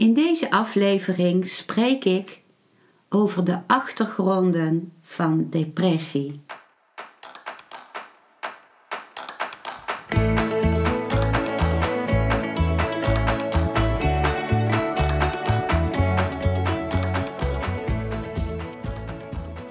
In 0.00 0.14
deze 0.14 0.50
aflevering 0.50 1.46
spreek 1.46 2.04
ik 2.04 2.40
over 3.08 3.44
de 3.44 3.58
achtergronden 3.66 4.92
van 5.00 5.46
depressie. 5.50 6.40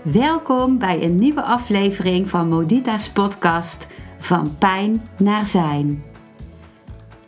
Welkom 0.02 0.78
bij 0.78 1.04
een 1.04 1.16
nieuwe 1.16 1.44
aflevering 1.44 2.30
van 2.30 2.48
Modita's 2.48 3.12
podcast 3.12 3.88
Van 4.18 4.58
Pijn 4.58 5.08
naar 5.18 5.46
Zijn. 5.46 6.09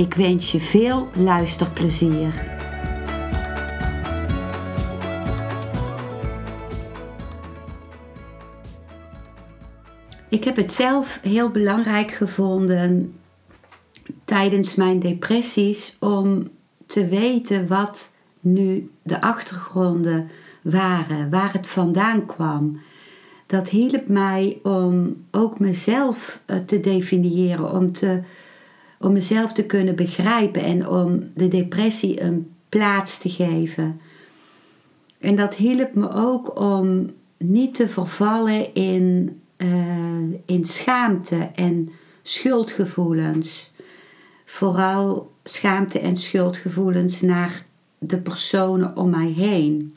Ik 0.00 0.14
wens 0.14 0.52
je 0.52 0.60
veel 0.60 1.08
luisterplezier. 1.16 2.34
Ik 10.28 10.44
heb 10.44 10.56
het 10.56 10.72
zelf 10.72 11.18
heel 11.22 11.50
belangrijk 11.50 12.10
gevonden 12.10 13.14
tijdens 14.24 14.74
mijn 14.74 15.00
depressies 15.00 15.96
om 15.98 16.48
te 16.86 17.06
weten 17.06 17.66
wat 17.66 18.12
nu 18.40 18.90
de 19.02 19.20
achtergronden 19.20 20.30
waren, 20.62 21.30
waar 21.30 21.52
het 21.52 21.66
vandaan 21.66 22.26
kwam. 22.26 22.80
Dat 23.46 23.68
hielp 23.68 24.08
mij 24.08 24.58
om 24.62 25.24
ook 25.30 25.58
mezelf 25.58 26.42
eh, 26.46 26.56
te 26.56 26.80
definiëren, 26.80 27.72
om, 27.72 27.92
te, 27.92 28.22
om 29.00 29.12
mezelf 29.12 29.52
te 29.52 29.66
kunnen 29.66 29.96
begrijpen 29.96 30.62
en 30.62 30.88
om 30.88 31.30
de 31.34 31.48
depressie 31.48 32.22
een 32.22 32.50
plaats 32.68 33.18
te 33.18 33.28
geven. 33.28 34.00
En 35.18 35.36
dat 35.36 35.54
hielp 35.54 35.94
me 35.94 36.12
ook 36.12 36.60
om 36.60 37.10
niet 37.36 37.74
te 37.74 37.88
vervallen 37.88 38.74
in, 38.74 39.40
uh, 39.56 40.38
in 40.46 40.64
schaamte 40.64 41.50
en 41.54 41.90
schuldgevoelens. 42.22 43.72
Vooral 44.44 45.32
schaamte 45.44 45.98
en 45.98 46.16
schuldgevoelens 46.16 47.20
naar 47.20 47.64
de 47.98 48.18
personen 48.18 48.96
om 48.96 49.10
mij 49.10 49.30
heen. 49.30 49.94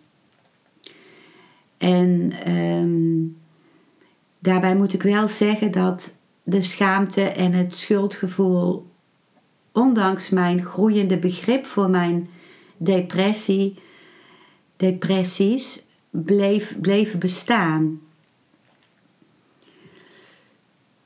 En 1.78 2.32
ehm, 2.44 3.26
daarbij 4.40 4.76
moet 4.76 4.94
ik 4.94 5.04
wel 5.04 5.28
zeggen 5.28 5.72
dat 5.72 6.18
de 6.44 6.62
schaamte 6.62 7.22
en 7.22 7.52
het 7.52 7.76
schuldgevoel, 7.76 8.92
ondanks 9.74 10.30
mijn 10.30 10.64
groeiende 10.64 11.18
begrip 11.18 11.66
voor 11.66 11.90
mijn 11.90 12.30
depressie, 12.78 13.80
depressies, 14.76 15.84
bleef, 16.10 16.76
bleven 16.82 17.20
bestaan. 17.20 18.02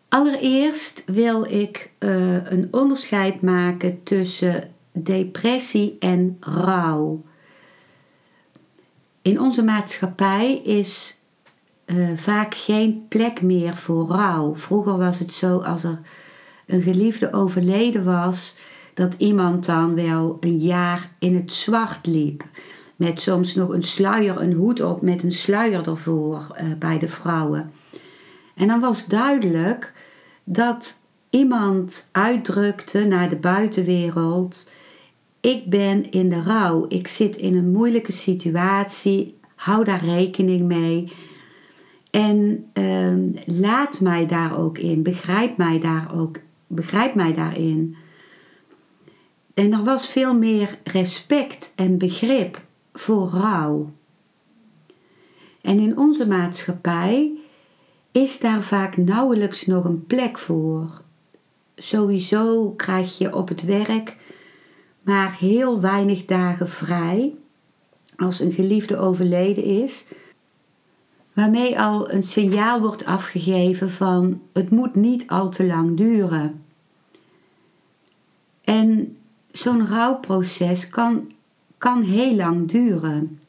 Allereerst 0.09 1.03
wil 1.05 1.43
ik 1.43 1.91
uh, 1.99 2.51
een 2.51 2.67
onderscheid 2.71 3.41
maken 3.41 4.03
tussen 4.03 4.71
depressie 4.91 5.95
en 5.99 6.37
rouw. 6.39 7.23
In 9.21 9.41
onze 9.41 9.63
maatschappij 9.63 10.55
is 10.57 11.17
uh, 11.85 12.17
vaak 12.17 12.55
geen 12.55 13.05
plek 13.07 13.41
meer 13.41 13.75
voor 13.75 14.07
rouw. 14.07 14.55
Vroeger 14.55 14.97
was 14.97 15.19
het 15.19 15.33
zo 15.33 15.57
als 15.57 15.83
er 15.83 15.99
een 16.67 16.81
geliefde 16.81 17.33
overleden 17.33 18.03
was, 18.03 18.55
dat 18.93 19.15
iemand 19.17 19.65
dan 19.65 19.95
wel 19.95 20.37
een 20.39 20.57
jaar 20.57 21.11
in 21.19 21.35
het 21.35 21.53
zwart 21.53 22.05
liep. 22.05 22.43
Met 22.95 23.21
soms 23.21 23.55
nog 23.55 23.73
een 23.73 23.83
sluier, 23.83 24.41
een 24.41 24.53
hoed 24.53 24.81
op 24.81 25.01
met 25.01 25.23
een 25.23 25.31
sluier 25.31 25.87
ervoor 25.87 26.47
uh, 26.51 26.77
bij 26.79 26.99
de 26.99 27.07
vrouwen. 27.07 27.71
En 28.55 28.67
dan 28.67 28.79
was 28.79 29.05
duidelijk 29.05 29.93
dat 30.43 31.01
iemand 31.29 32.09
uitdrukte 32.11 33.03
naar 33.03 33.29
de 33.29 33.35
buitenwereld: 33.35 34.69
Ik 35.39 35.69
ben 35.69 36.11
in 36.11 36.29
de 36.29 36.41
rouw, 36.41 36.85
ik 36.87 37.07
zit 37.07 37.35
in 37.35 37.55
een 37.55 37.71
moeilijke 37.71 38.11
situatie, 38.11 39.37
hou 39.55 39.83
daar 39.83 40.05
rekening 40.05 40.67
mee. 40.67 41.11
En 42.11 42.65
uh, 42.73 43.33
laat 43.45 43.99
mij 43.99 44.25
daar 44.25 44.57
ook 44.57 44.77
in, 44.77 45.03
begrijp 45.03 45.57
mij 45.57 45.79
daar 45.79 46.11
ook, 46.15 46.37
begrijp 46.67 47.15
mij 47.15 47.33
daarin. 47.33 47.95
En 49.53 49.73
er 49.73 49.83
was 49.83 50.09
veel 50.09 50.35
meer 50.35 50.79
respect 50.83 51.73
en 51.75 51.97
begrip 51.97 52.61
voor 52.93 53.27
rouw. 53.27 53.91
En 55.61 55.79
in 55.79 55.97
onze 55.97 56.27
maatschappij 56.27 57.31
is 58.11 58.39
daar 58.39 58.63
vaak 58.63 58.97
nauwelijks 58.97 59.65
nog 59.65 59.85
een 59.85 60.05
plek 60.05 60.37
voor. 60.37 61.01
Sowieso 61.75 62.71
krijg 62.71 63.17
je 63.17 63.35
op 63.35 63.47
het 63.47 63.63
werk 63.63 64.15
maar 65.07 65.37
heel 65.37 65.81
weinig 65.81 66.25
dagen 66.25 66.69
vrij 66.69 67.33
als 68.15 68.39
een 68.39 68.51
geliefde 68.51 68.97
overleden 68.97 69.63
is, 69.63 70.05
waarmee 71.37 71.79
al 71.79 72.11
een 72.11 72.23
signaal 72.23 72.79
wordt 72.79 73.05
afgegeven 73.05 73.91
van 73.91 74.41
het 74.53 74.69
moet 74.69 74.95
niet 74.95 75.27
al 75.27 75.49
te 75.49 75.65
lang 75.65 75.97
duren. 75.97 76.63
En 78.63 79.17
zo'n 79.51 79.87
rouwproces 79.87 80.89
kan, 80.89 81.31
kan 81.77 82.01
heel 82.01 82.35
lang 82.35 82.69
duren. 82.69 83.39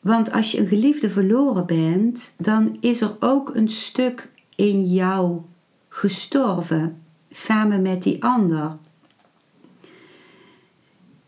Want 0.00 0.32
als 0.32 0.52
je 0.52 0.58
een 0.58 0.66
geliefde 0.66 1.10
verloren 1.10 1.66
bent, 1.66 2.34
dan 2.38 2.76
is 2.80 3.00
er 3.00 3.16
ook 3.20 3.54
een 3.54 3.68
stuk 3.68 4.30
in 4.54 4.84
jou 4.84 5.40
gestorven, 5.88 7.02
samen 7.30 7.82
met 7.82 8.02
die 8.02 8.24
ander. 8.24 8.76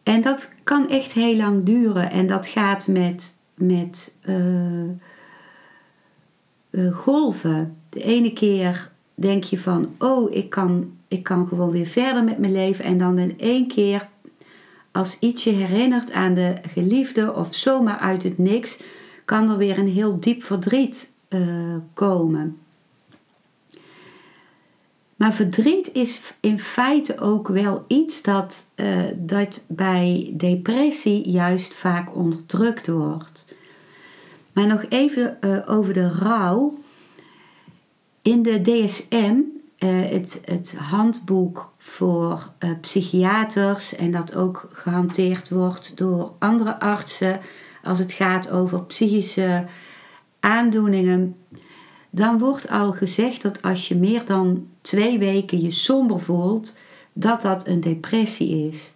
En 0.02 0.22
dat 0.22 0.52
kan 0.64 0.88
echt 0.88 1.12
heel 1.12 1.36
lang 1.36 1.64
duren 1.64 2.10
en 2.10 2.26
dat 2.26 2.46
gaat 2.46 2.86
met, 2.86 3.35
met 3.56 4.14
uh, 4.28 4.88
uh, 6.70 6.96
golven. 6.96 7.76
De 7.88 8.02
ene 8.02 8.32
keer 8.32 8.90
denk 9.14 9.44
je 9.44 9.58
van, 9.58 9.94
oh, 9.98 10.34
ik 10.34 10.50
kan, 10.50 10.96
ik 11.08 11.22
kan 11.22 11.46
gewoon 11.46 11.70
weer 11.70 11.86
verder 11.86 12.24
met 12.24 12.38
mijn 12.38 12.52
leven. 12.52 12.84
En 12.84 12.98
dan 12.98 13.18
in 13.18 13.38
één 13.38 13.68
keer 13.68 14.08
als 14.92 15.18
iets 15.18 15.44
je 15.44 15.50
herinnert 15.50 16.12
aan 16.12 16.34
de 16.34 16.54
geliefde 16.72 17.34
of 17.34 17.54
zomaar 17.54 17.98
uit 17.98 18.22
het 18.22 18.38
niks, 18.38 18.80
kan 19.24 19.50
er 19.50 19.56
weer 19.56 19.78
een 19.78 19.88
heel 19.88 20.20
diep 20.20 20.42
verdriet 20.42 21.12
uh, 21.28 21.76
komen. 21.94 22.58
Maar 25.16 25.32
verdriet 25.34 25.92
is 25.92 26.20
in 26.40 26.58
feite 26.58 27.18
ook 27.18 27.48
wel 27.48 27.84
iets 27.86 28.22
dat, 28.22 28.66
uh, 28.76 29.04
dat 29.16 29.64
bij 29.66 30.32
depressie 30.36 31.30
juist 31.30 31.74
vaak 31.74 32.16
onderdrukt 32.16 32.86
wordt. 32.86 33.46
Maar 34.52 34.66
nog 34.66 34.84
even 34.88 35.38
uh, 35.40 35.58
over 35.66 35.94
de 35.94 36.08
rouw. 36.08 36.78
In 38.22 38.42
de 38.42 38.60
DSM 38.60 39.34
uh, 39.78 40.10
het, 40.10 40.40
het 40.44 40.74
handboek 40.78 41.72
voor 41.78 42.52
psychiaters 42.80 43.96
en 43.96 44.12
dat 44.12 44.34
ook 44.34 44.68
gehanteerd 44.72 45.48
wordt 45.48 45.96
door 45.96 46.32
andere 46.38 46.80
artsen 46.80 47.40
als 47.82 47.98
het 47.98 48.12
gaat 48.12 48.50
over 48.50 48.84
psychische 48.84 49.64
aandoeningen, 50.40 51.36
dan 52.16 52.38
wordt 52.38 52.68
al 52.68 52.92
gezegd 52.92 53.42
dat 53.42 53.62
als 53.62 53.88
je 53.88 53.96
meer 53.96 54.24
dan 54.24 54.66
twee 54.80 55.18
weken 55.18 55.60
je 55.60 55.70
somber 55.70 56.20
voelt, 56.20 56.76
dat 57.12 57.42
dat 57.42 57.66
een 57.66 57.80
depressie 57.80 58.68
is. 58.68 58.94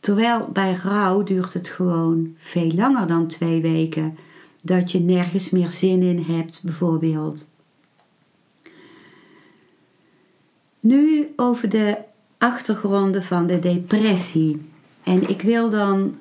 Terwijl 0.00 0.48
bij 0.52 0.72
rouw 0.72 1.22
duurt 1.22 1.52
het 1.52 1.68
gewoon 1.68 2.34
veel 2.36 2.72
langer 2.72 3.06
dan 3.06 3.26
twee 3.26 3.60
weken. 3.60 4.18
Dat 4.62 4.92
je 4.92 5.00
nergens 5.00 5.50
meer 5.50 5.70
zin 5.70 6.02
in 6.02 6.18
hebt, 6.18 6.62
bijvoorbeeld. 6.64 7.48
Nu 10.80 11.32
over 11.36 11.68
de 11.68 11.98
achtergronden 12.38 13.22
van 13.24 13.46
de 13.46 13.58
depressie. 13.58 14.70
En 15.02 15.28
ik 15.28 15.42
wil 15.42 15.70
dan 15.70 16.16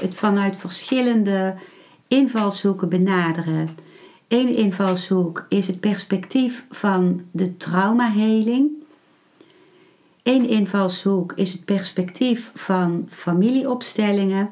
het 0.00 0.14
vanuit 0.14 0.56
verschillende 0.56 1.54
invalshoeken 2.08 2.88
benaderen. 2.88 3.90
Eén 4.32 4.54
invalshoek 4.54 5.46
is 5.48 5.66
het 5.66 5.80
perspectief 5.80 6.66
van 6.70 7.24
de 7.30 7.56
traumaheling. 7.56 8.70
Eén 10.22 10.48
invalshoek 10.48 11.32
is 11.32 11.52
het 11.52 11.64
perspectief 11.64 12.50
van 12.54 13.06
familieopstellingen. 13.10 14.50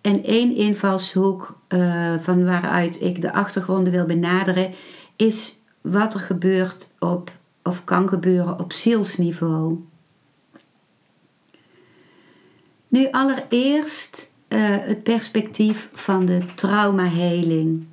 En 0.00 0.24
één 0.24 0.54
invalshoek 0.54 1.58
uh, 1.68 2.14
van 2.18 2.44
waaruit 2.44 3.00
ik 3.00 3.20
de 3.20 3.32
achtergronden 3.32 3.92
wil 3.92 4.06
benaderen, 4.06 4.72
is 5.16 5.58
wat 5.80 6.14
er 6.14 6.20
gebeurt 6.20 6.88
op, 6.98 7.30
of 7.62 7.84
kan 7.84 8.08
gebeuren 8.08 8.58
op 8.58 8.72
zielsniveau. 8.72 9.84
Nu 12.88 13.08
allereerst 13.10 14.32
uh, 14.48 14.58
het 14.68 15.02
perspectief 15.02 15.88
van 15.92 16.24
de 16.26 16.44
traumaheling. 16.54 17.90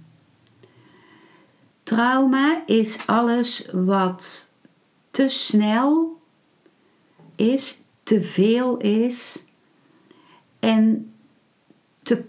Trauma 1.89 2.63
is 2.65 2.99
alles 3.05 3.65
wat 3.71 4.51
te 5.11 5.29
snel 5.29 6.21
is, 7.35 7.81
te 8.03 8.21
veel 8.21 8.77
is 8.77 9.45
en 10.59 11.13
te, 12.03 12.23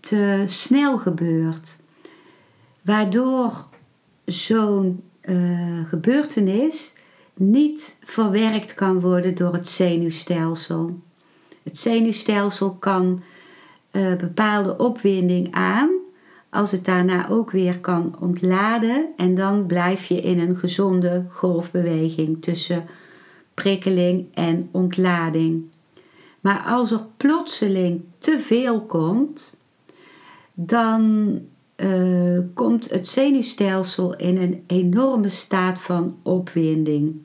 te 0.00 0.44
snel 0.46 0.98
gebeurt. 0.98 1.78
Waardoor 2.82 3.68
zo'n 4.24 5.02
uh, 5.22 5.88
gebeurtenis 5.88 6.92
niet 7.34 7.98
verwerkt 8.04 8.74
kan 8.74 9.00
worden 9.00 9.34
door 9.34 9.52
het 9.52 9.68
zenuwstelsel. 9.68 11.00
Het 11.62 11.78
zenuwstelsel 11.78 12.74
kan 12.74 13.22
uh, 13.92 14.16
bepaalde 14.16 14.76
opwinding 14.76 15.52
aan, 15.54 16.04
als 16.56 16.70
het 16.70 16.84
daarna 16.84 17.28
ook 17.28 17.50
weer 17.50 17.80
kan 17.80 18.16
ontladen 18.20 19.06
en 19.16 19.34
dan 19.34 19.66
blijf 19.66 20.06
je 20.06 20.20
in 20.20 20.38
een 20.40 20.56
gezonde 20.56 21.24
golfbeweging 21.28 22.42
tussen 22.42 22.84
prikkeling 23.54 24.26
en 24.34 24.68
ontlading. 24.70 25.64
Maar 26.40 26.62
als 26.66 26.90
er 26.90 27.04
plotseling 27.16 28.00
te 28.18 28.38
veel 28.40 28.82
komt, 28.82 29.60
dan 30.54 31.40
uh, 31.76 32.40
komt 32.54 32.90
het 32.90 33.08
zenuwstelsel 33.08 34.16
in 34.16 34.36
een 34.36 34.64
enorme 34.66 35.28
staat 35.28 35.78
van 35.78 36.16
opwinding. 36.22 37.16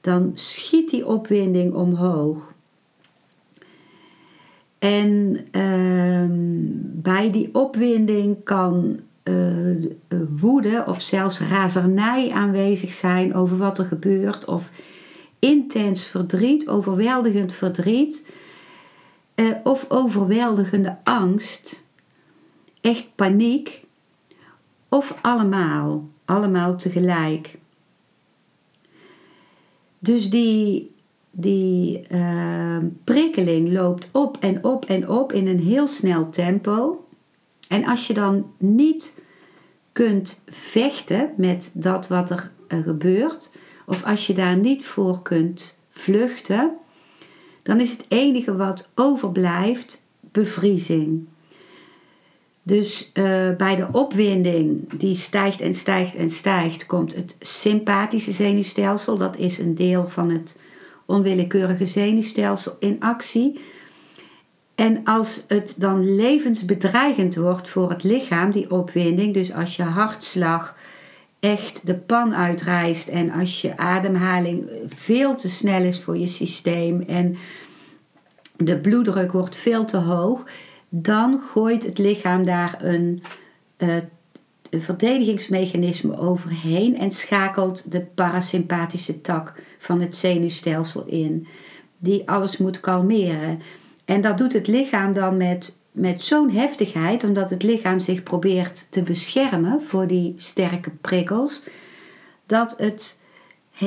Dan 0.00 0.30
schiet 0.34 0.90
die 0.90 1.06
opwinding 1.06 1.74
omhoog. 1.74 2.49
En 4.80 5.38
uh, 5.52 6.26
bij 7.02 7.30
die 7.30 7.54
opwinding 7.54 8.44
kan 8.44 9.00
uh, 9.24 9.86
woede 10.38 10.84
of 10.86 11.00
zelfs 11.00 11.40
razernij 11.40 12.30
aanwezig 12.30 12.92
zijn 12.92 13.34
over 13.34 13.56
wat 13.56 13.78
er 13.78 13.84
gebeurt, 13.84 14.44
of 14.44 14.70
intens 15.38 16.04
verdriet, 16.04 16.68
overweldigend 16.68 17.52
verdriet, 17.52 18.26
uh, 19.34 19.56
of 19.64 19.86
overweldigende 19.88 20.96
angst, 21.04 21.84
echt 22.80 23.14
paniek, 23.14 23.84
of 24.88 25.18
allemaal, 25.22 26.08
allemaal 26.24 26.76
tegelijk. 26.76 27.58
Dus 29.98 30.30
die 30.30 30.89
die 31.30 32.02
uh, 32.12 32.76
prikkeling 33.04 33.72
loopt 33.72 34.08
op 34.12 34.36
en 34.40 34.64
op 34.64 34.84
en 34.84 35.08
op 35.08 35.32
in 35.32 35.46
een 35.46 35.60
heel 35.60 35.86
snel 35.86 36.30
tempo. 36.30 37.04
En 37.68 37.84
als 37.84 38.06
je 38.06 38.14
dan 38.14 38.52
niet 38.58 39.20
kunt 39.92 40.42
vechten 40.48 41.30
met 41.36 41.70
dat 41.74 42.08
wat 42.08 42.30
er 42.30 42.50
uh, 42.68 42.82
gebeurt, 42.82 43.50
of 43.86 44.04
als 44.04 44.26
je 44.26 44.34
daar 44.34 44.56
niet 44.56 44.84
voor 44.84 45.22
kunt 45.22 45.78
vluchten, 45.90 46.72
dan 47.62 47.80
is 47.80 47.90
het 47.90 48.04
enige 48.08 48.56
wat 48.56 48.88
overblijft 48.94 50.04
bevriezing. 50.20 51.26
Dus 52.62 53.10
uh, 53.14 53.56
bij 53.56 53.76
de 53.76 53.88
opwinding 53.92 54.98
die 54.98 55.14
stijgt 55.14 55.60
en 55.60 55.74
stijgt 55.74 56.14
en 56.14 56.30
stijgt, 56.30 56.86
komt 56.86 57.14
het 57.14 57.36
sympathische 57.40 58.32
zenuwstelsel. 58.32 59.16
Dat 59.16 59.36
is 59.36 59.58
een 59.58 59.74
deel 59.74 60.06
van 60.06 60.30
het 60.30 60.58
onwillekeurige 61.10 61.86
zenuwstelsel 61.86 62.76
in 62.80 62.96
actie. 63.00 63.60
En 64.74 65.04
als 65.04 65.44
het 65.48 65.74
dan 65.78 66.14
levensbedreigend 66.14 67.36
wordt 67.36 67.68
voor 67.68 67.90
het 67.90 68.02
lichaam, 68.02 68.50
die 68.50 68.70
opwinding, 68.70 69.34
dus 69.34 69.52
als 69.52 69.76
je 69.76 69.82
hartslag 69.82 70.76
echt 71.40 71.86
de 71.86 71.94
pan 71.94 72.34
uitreist 72.34 73.08
en 73.08 73.30
als 73.30 73.60
je 73.60 73.76
ademhaling 73.76 74.70
veel 74.88 75.34
te 75.34 75.48
snel 75.48 75.82
is 75.82 76.00
voor 76.00 76.18
je 76.18 76.26
systeem 76.26 77.02
en 77.02 77.36
de 78.56 78.78
bloeddruk 78.78 79.32
wordt 79.32 79.56
veel 79.56 79.84
te 79.84 79.96
hoog, 79.96 80.44
dan 80.88 81.40
gooit 81.52 81.84
het 81.84 81.98
lichaam 81.98 82.44
daar 82.44 82.74
een, 82.82 83.22
uh, 83.78 83.96
een 84.70 84.82
verdedigingsmechanisme 84.82 86.18
overheen 86.18 86.98
en 86.98 87.10
schakelt 87.10 87.92
de 87.92 88.00
parasympathische 88.00 89.20
tak 89.20 89.54
van 89.80 90.00
het 90.00 90.16
zenuwstelsel 90.16 91.04
in, 91.06 91.46
die 91.98 92.28
alles 92.28 92.56
moet 92.56 92.80
kalmeren. 92.80 93.60
En 94.04 94.20
dat 94.20 94.38
doet 94.38 94.52
het 94.52 94.66
lichaam 94.66 95.12
dan 95.12 95.36
met, 95.36 95.76
met 95.92 96.22
zo'n 96.22 96.50
heftigheid, 96.50 97.24
omdat 97.24 97.50
het 97.50 97.62
lichaam 97.62 98.00
zich 98.00 98.22
probeert 98.22 98.86
te 98.90 99.02
beschermen 99.02 99.82
voor 99.82 100.06
die 100.06 100.34
sterke 100.36 100.90
prikkels, 100.90 101.62
dat 102.46 102.74
het 102.78 103.20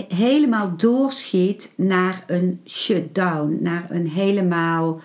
helemaal 0.07 0.77
doorschiet 0.77 1.73
naar 1.77 2.23
een 2.27 2.61
shutdown, 2.65 3.57
naar 3.61 3.85
een 3.89 4.07
helemaal 4.07 5.01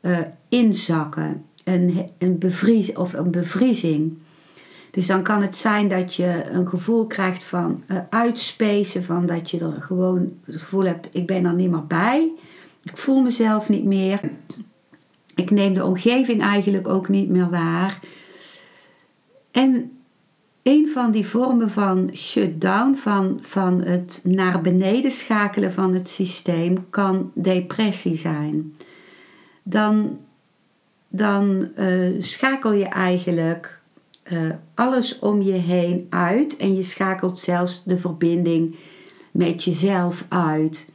uh, 0.00 0.18
inzakken, 0.48 1.44
een, 1.64 2.10
een, 2.18 2.38
bevries, 2.38 2.92
of 2.92 3.12
een 3.12 3.30
bevriezing. 3.30 4.18
Dus 4.96 5.06
dan 5.06 5.22
kan 5.22 5.42
het 5.42 5.56
zijn 5.56 5.88
dat 5.88 6.14
je 6.14 6.44
een 6.50 6.68
gevoel 6.68 7.06
krijgt 7.06 7.44
van 7.44 7.82
uh, 8.10 8.32
van 8.84 9.26
dat 9.26 9.50
je 9.50 9.58
er 9.58 9.82
gewoon 9.82 10.32
het 10.44 10.56
gevoel 10.56 10.84
hebt, 10.84 11.08
ik 11.12 11.26
ben 11.26 11.44
er 11.44 11.54
niet 11.54 11.70
meer 11.70 11.86
bij. 11.86 12.30
Ik 12.82 12.96
voel 12.96 13.20
mezelf 13.20 13.68
niet 13.68 13.84
meer. 13.84 14.20
Ik 15.34 15.50
neem 15.50 15.74
de 15.74 15.84
omgeving 15.84 16.42
eigenlijk 16.42 16.88
ook 16.88 17.08
niet 17.08 17.28
meer 17.28 17.50
waar. 17.50 18.00
En 19.50 19.92
een 20.62 20.88
van 20.88 21.10
die 21.10 21.26
vormen 21.26 21.70
van 21.70 22.10
shutdown, 22.14 22.94
van, 22.94 23.38
van 23.40 23.82
het 23.82 24.20
naar 24.24 24.60
beneden 24.60 25.10
schakelen 25.10 25.72
van 25.72 25.94
het 25.94 26.08
systeem, 26.08 26.86
kan 26.90 27.30
depressie 27.34 28.16
zijn. 28.16 28.74
Dan, 29.62 30.18
dan 31.08 31.68
uh, 31.78 32.22
schakel 32.22 32.72
je 32.72 32.84
eigenlijk 32.84 33.75
uh, 34.32 34.50
alles 34.74 35.18
om 35.18 35.42
je 35.42 35.52
heen 35.52 36.06
uit 36.10 36.56
en 36.56 36.76
je 36.76 36.82
schakelt 36.82 37.38
zelfs 37.38 37.84
de 37.84 37.98
verbinding 37.98 38.76
met 39.30 39.64
jezelf 39.64 40.26
uit. 40.28 40.88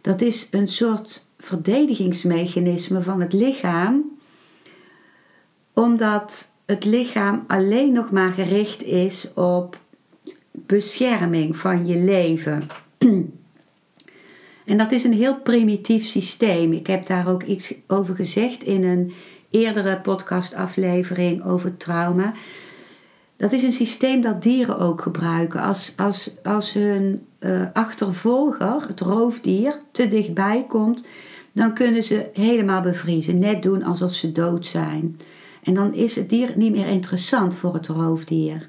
Dat 0.00 0.20
is 0.20 0.48
een 0.50 0.68
soort 0.68 1.26
verdedigingsmechanisme 1.38 3.02
van 3.02 3.20
het 3.20 3.32
lichaam, 3.32 4.18
omdat 5.72 6.52
het 6.66 6.84
lichaam 6.84 7.44
alleen 7.46 7.92
nog 7.92 8.10
maar 8.10 8.30
gericht 8.30 8.82
is 8.82 9.32
op 9.34 9.80
bescherming 10.52 11.56
van 11.56 11.86
je 11.86 11.96
leven. 11.96 12.66
En 14.66 14.78
dat 14.78 14.92
is 14.92 15.04
een 15.04 15.12
heel 15.12 15.40
primitief 15.40 16.06
systeem. 16.06 16.72
Ik 16.72 16.86
heb 16.86 17.06
daar 17.06 17.28
ook 17.28 17.42
iets 17.42 17.74
over 17.86 18.14
gezegd 18.14 18.62
in 18.62 18.84
een 18.84 19.12
eerdere 19.56 20.00
podcastaflevering 20.00 21.44
over 21.44 21.76
trauma. 21.76 22.32
Dat 23.36 23.52
is 23.52 23.62
een 23.62 23.72
systeem 23.72 24.20
dat 24.20 24.42
dieren 24.42 24.78
ook 24.78 25.00
gebruiken. 25.00 25.60
Als, 25.60 25.92
als, 25.96 26.30
als 26.42 26.72
hun 26.72 27.26
uh, 27.40 27.62
achtervolger, 27.72 28.84
het 28.88 29.00
roofdier, 29.00 29.78
te 29.90 30.08
dichtbij 30.08 30.64
komt, 30.68 31.04
dan 31.52 31.74
kunnen 31.74 32.02
ze 32.02 32.26
helemaal 32.32 32.82
bevriezen. 32.82 33.38
Net 33.38 33.62
doen 33.62 33.82
alsof 33.82 34.14
ze 34.14 34.32
dood 34.32 34.66
zijn. 34.66 35.20
En 35.62 35.74
dan 35.74 35.94
is 35.94 36.16
het 36.16 36.30
dier 36.30 36.52
niet 36.54 36.72
meer 36.72 36.86
interessant 36.86 37.54
voor 37.54 37.74
het 37.74 37.86
roofdier. 37.86 38.68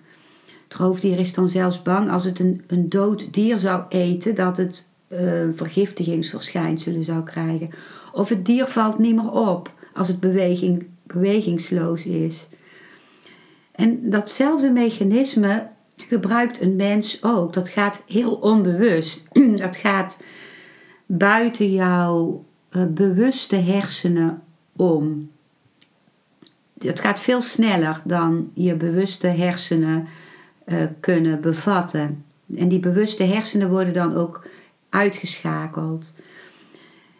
Het 0.68 0.78
roofdier 0.78 1.20
is 1.20 1.34
dan 1.34 1.50
zelfs 1.50 1.82
bang 1.82 2.12
als 2.12 2.24
het 2.24 2.40
een, 2.40 2.64
een 2.68 2.90
dood 2.90 3.34
dier 3.34 3.60
zou 3.60 3.84
eten, 3.90 4.36
dat 4.36 4.58
het 4.58 4.88
uh, 5.10 5.20
vergiftigingsverschijnselen 5.56 7.04
zou 7.04 7.24
krijgen. 7.24 7.70
Of 8.12 8.30
het 8.30 8.46
dier 8.46 8.66
valt 8.66 9.00
niet 9.00 9.16
meer 9.16 9.32
op 9.32 9.72
als 9.98 10.08
het 10.08 10.20
beweging, 10.20 10.88
bewegingsloos 11.04 12.06
is. 12.06 12.48
En 13.72 14.10
datzelfde 14.10 14.72
mechanisme 14.72 15.68
gebruikt 15.96 16.62
een 16.62 16.76
mens 16.76 17.24
ook. 17.24 17.54
Dat 17.54 17.70
gaat 17.70 18.04
heel 18.08 18.34
onbewust. 18.34 19.24
Dat 19.64 19.76
gaat 19.76 20.22
buiten 21.06 21.72
jouw 21.72 22.46
uh, 22.72 22.84
bewuste 22.86 23.56
hersenen 23.56 24.42
om. 24.76 25.32
Het 26.80 27.00
gaat 27.00 27.20
veel 27.20 27.42
sneller 27.42 28.02
dan 28.04 28.52
je 28.54 28.76
bewuste 28.76 29.28
hersenen 29.28 30.08
uh, 30.66 30.84
kunnen 31.00 31.42
bevatten. 31.42 32.26
En 32.56 32.68
die 32.68 32.80
bewuste 32.80 33.24
hersenen 33.24 33.70
worden 33.70 33.94
dan 33.94 34.16
ook 34.16 34.48
uitgeschakeld. 34.90 36.14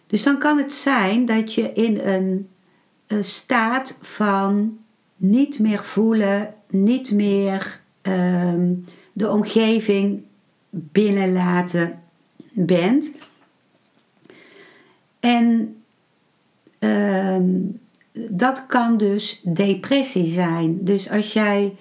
Dus 0.08 0.24
dan 0.24 0.38
kan 0.38 0.58
het 0.58 0.74
zijn 0.74 1.26
dat 1.26 1.54
je 1.54 1.74
in 1.74 2.00
een 2.00 2.48
staat 3.22 3.98
van 4.02 4.78
niet 5.16 5.60
meer 5.60 5.84
voelen, 5.84 6.54
niet 6.70 7.12
meer 7.12 7.82
um, 8.02 8.86
de 9.14 9.30
omgeving 9.30 10.24
binnenlaten 10.70 12.00
bent. 12.52 13.16
En 15.20 15.76
uh, 16.80 17.38
dat 18.30 18.66
kan 18.66 18.98
dus 18.98 19.42
depressie 19.44 20.28
zijn. 20.28 20.86
Dus 20.86 21.10
als 21.10 21.34
jij 21.34 21.76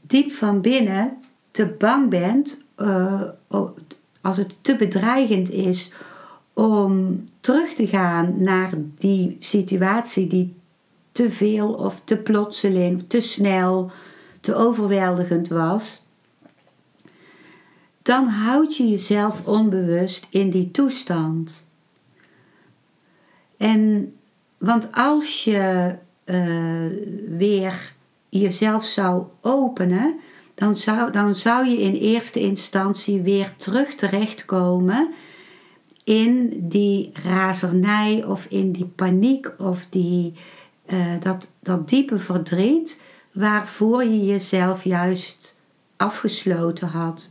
diep 0.00 0.32
van 0.32 0.60
binnen 0.60 1.16
te 1.50 1.66
bang 1.66 2.10
bent, 2.10 2.64
uh, 2.76 3.22
als 4.20 4.36
het 4.36 4.56
te 4.60 4.76
bedreigend 4.76 5.50
is 5.50 5.92
om 6.52 7.24
terug 7.44 7.72
te 7.72 7.86
gaan 7.86 8.42
naar 8.42 8.72
die 8.96 9.36
situatie 9.40 10.26
die 10.26 10.54
te 11.12 11.30
veel 11.30 11.72
of 11.72 12.00
te 12.04 12.16
plotseling, 12.16 13.04
te 13.08 13.20
snel, 13.20 13.90
te 14.40 14.54
overweldigend 14.54 15.48
was, 15.48 16.02
dan 18.02 18.26
houd 18.26 18.76
je 18.76 18.88
jezelf 18.88 19.46
onbewust 19.46 20.26
in 20.30 20.50
die 20.50 20.70
toestand. 20.70 21.66
En 23.56 24.14
want 24.58 24.88
als 24.92 25.44
je 25.44 25.94
uh, 26.24 26.86
weer 27.38 27.94
jezelf 28.28 28.84
zou 28.84 29.24
openen, 29.40 30.20
dan 30.54 30.76
zou, 30.76 31.12
dan 31.12 31.34
zou 31.34 31.68
je 31.68 31.80
in 31.80 31.94
eerste 31.94 32.40
instantie 32.40 33.20
weer 33.20 33.56
terug 33.56 33.94
terechtkomen 33.94 35.14
in 36.04 36.54
die 36.68 37.10
razernij 37.12 38.24
of 38.24 38.46
in 38.48 38.72
die 38.72 38.86
paniek 38.86 39.52
of 39.58 39.86
die, 39.90 40.34
uh, 40.86 41.20
dat, 41.20 41.50
dat 41.60 41.88
diepe 41.88 42.18
verdriet 42.18 43.02
waarvoor 43.32 44.04
je 44.04 44.24
jezelf 44.24 44.84
juist 44.84 45.56
afgesloten 45.96 46.88
had. 46.88 47.30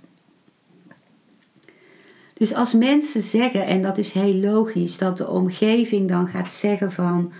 Dus 2.33 2.53
als 2.53 2.73
mensen 2.73 3.21
zeggen, 3.21 3.65
en 3.65 3.81
dat 3.81 3.97
is 3.97 4.11
heel 4.11 4.33
logisch, 4.33 4.97
dat 4.97 5.17
de 5.17 5.27
omgeving 5.27 6.09
dan 6.09 6.27
gaat 6.27 6.51
zeggen 6.51 6.91
van 6.91 7.31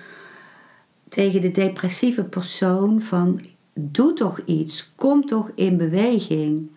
tegen 1.09 1.41
de 1.41 1.51
depressieve 1.51 2.23
persoon 2.23 3.01
van 3.01 3.41
doe 3.73 4.13
toch 4.13 4.39
iets, 4.45 4.91
kom 4.95 5.25
toch 5.25 5.51
in 5.55 5.77
beweging. 5.77 6.69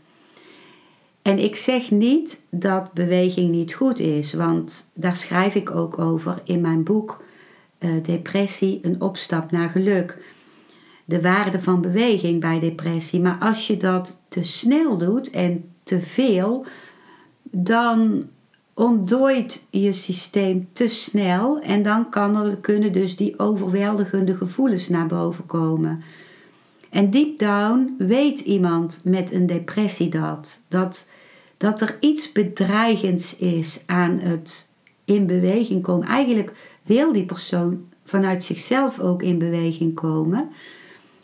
En 1.26 1.38
ik 1.38 1.56
zeg 1.56 1.90
niet 1.90 2.42
dat 2.50 2.92
beweging 2.92 3.50
niet 3.50 3.74
goed 3.74 3.98
is, 3.98 4.34
want 4.34 4.90
daar 4.94 5.16
schrijf 5.16 5.54
ik 5.54 5.70
ook 5.70 5.98
over 5.98 6.40
in 6.44 6.60
mijn 6.60 6.82
boek 6.82 7.24
uh, 7.78 7.90
Depressie, 8.02 8.78
een 8.82 9.00
opstap 9.00 9.50
naar 9.50 9.68
geluk. 9.68 10.18
De 11.04 11.20
waarde 11.20 11.60
van 11.60 11.80
beweging 11.80 12.40
bij 12.40 12.58
depressie. 12.58 13.20
Maar 13.20 13.38
als 13.40 13.66
je 13.66 13.76
dat 13.76 14.20
te 14.28 14.42
snel 14.42 14.98
doet 14.98 15.30
en 15.30 15.64
te 15.82 16.00
veel, 16.00 16.66
dan 17.42 18.26
ontdooit 18.74 19.66
je 19.70 19.92
systeem 19.92 20.68
te 20.72 20.88
snel 20.88 21.60
en 21.60 21.82
dan 21.82 22.10
kan 22.10 22.60
kunnen 22.60 22.92
dus 22.92 23.16
die 23.16 23.38
overweldigende 23.38 24.34
gevoelens 24.36 24.88
naar 24.88 25.06
boven 25.06 25.46
komen. 25.46 26.02
En 26.90 27.10
deep 27.10 27.38
down 27.38 27.94
weet 27.98 28.40
iemand 28.40 29.00
met 29.04 29.32
een 29.32 29.46
depressie 29.46 30.08
dat. 30.08 30.62
Dat, 30.68 31.08
dat 31.56 31.80
er 31.80 31.96
iets 32.00 32.32
bedreigends 32.32 33.36
is 33.36 33.82
aan 33.86 34.18
het 34.18 34.70
in 35.04 35.26
beweging 35.26 35.82
komen. 35.82 36.08
Eigenlijk 36.08 36.52
wil 36.82 37.12
die 37.12 37.24
persoon 37.24 37.88
vanuit 38.02 38.44
zichzelf 38.44 39.00
ook 39.00 39.22
in 39.22 39.38
beweging 39.38 39.94
komen. 39.94 40.50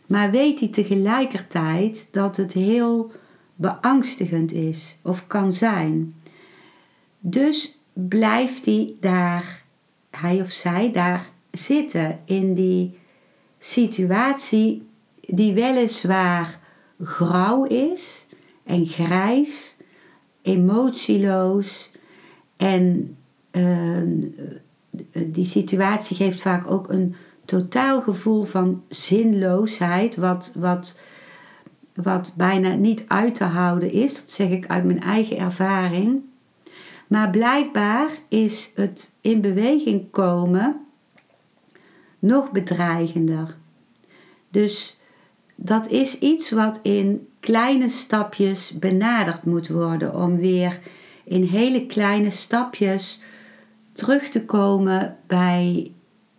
Maar 0.06 0.30
weet 0.30 0.60
hij 0.60 0.68
tegelijkertijd 0.68 2.08
dat 2.10 2.36
het 2.36 2.52
heel 2.52 3.12
beangstigend 3.54 4.52
is 4.52 4.98
of 5.02 5.26
kan 5.26 5.52
zijn. 5.52 6.14
Dus 7.20 7.78
blijft 7.92 8.66
hij 8.66 8.94
daar, 9.00 9.64
hij 10.10 10.40
of 10.40 10.50
zij 10.50 10.92
daar 10.92 11.30
zitten 11.50 12.20
in 12.24 12.54
die 12.54 12.98
situatie 13.58 14.86
die 15.20 15.52
weliswaar 15.52 16.58
grauw 17.00 17.64
is 17.64 18.26
en 18.64 18.86
grijs, 18.86 19.71
emotieloos 20.42 21.90
en 22.56 23.16
uh, 23.52 24.02
die 25.26 25.44
situatie 25.44 26.16
geeft 26.16 26.40
vaak 26.40 26.70
ook 26.70 26.88
een 26.88 27.14
totaal 27.44 28.02
gevoel 28.02 28.42
van 28.42 28.82
zinloosheid, 28.88 30.16
wat, 30.16 30.52
wat, 30.54 30.98
wat 31.94 32.32
bijna 32.36 32.74
niet 32.74 33.04
uit 33.08 33.34
te 33.34 33.44
houden 33.44 33.92
is. 33.92 34.14
Dat 34.14 34.30
zeg 34.30 34.50
ik 34.50 34.66
uit 34.66 34.84
mijn 34.84 35.00
eigen 35.00 35.38
ervaring. 35.38 36.20
Maar 37.06 37.30
blijkbaar 37.30 38.10
is 38.28 38.72
het 38.74 39.12
in 39.20 39.40
beweging 39.40 40.10
komen 40.10 40.86
nog 42.18 42.50
bedreigender. 42.50 43.56
Dus 44.50 45.00
dat 45.64 45.88
is 45.88 46.18
iets 46.18 46.50
wat 46.50 46.80
in 46.82 47.28
kleine 47.40 47.88
stapjes 47.88 48.78
benaderd 48.78 49.44
moet 49.44 49.68
worden 49.68 50.14
om 50.14 50.36
weer 50.36 50.78
in 51.24 51.42
hele 51.42 51.86
kleine 51.86 52.30
stapjes 52.30 53.20
terug 53.92 54.28
te 54.28 54.44
komen 54.44 55.16
bij 55.26 55.92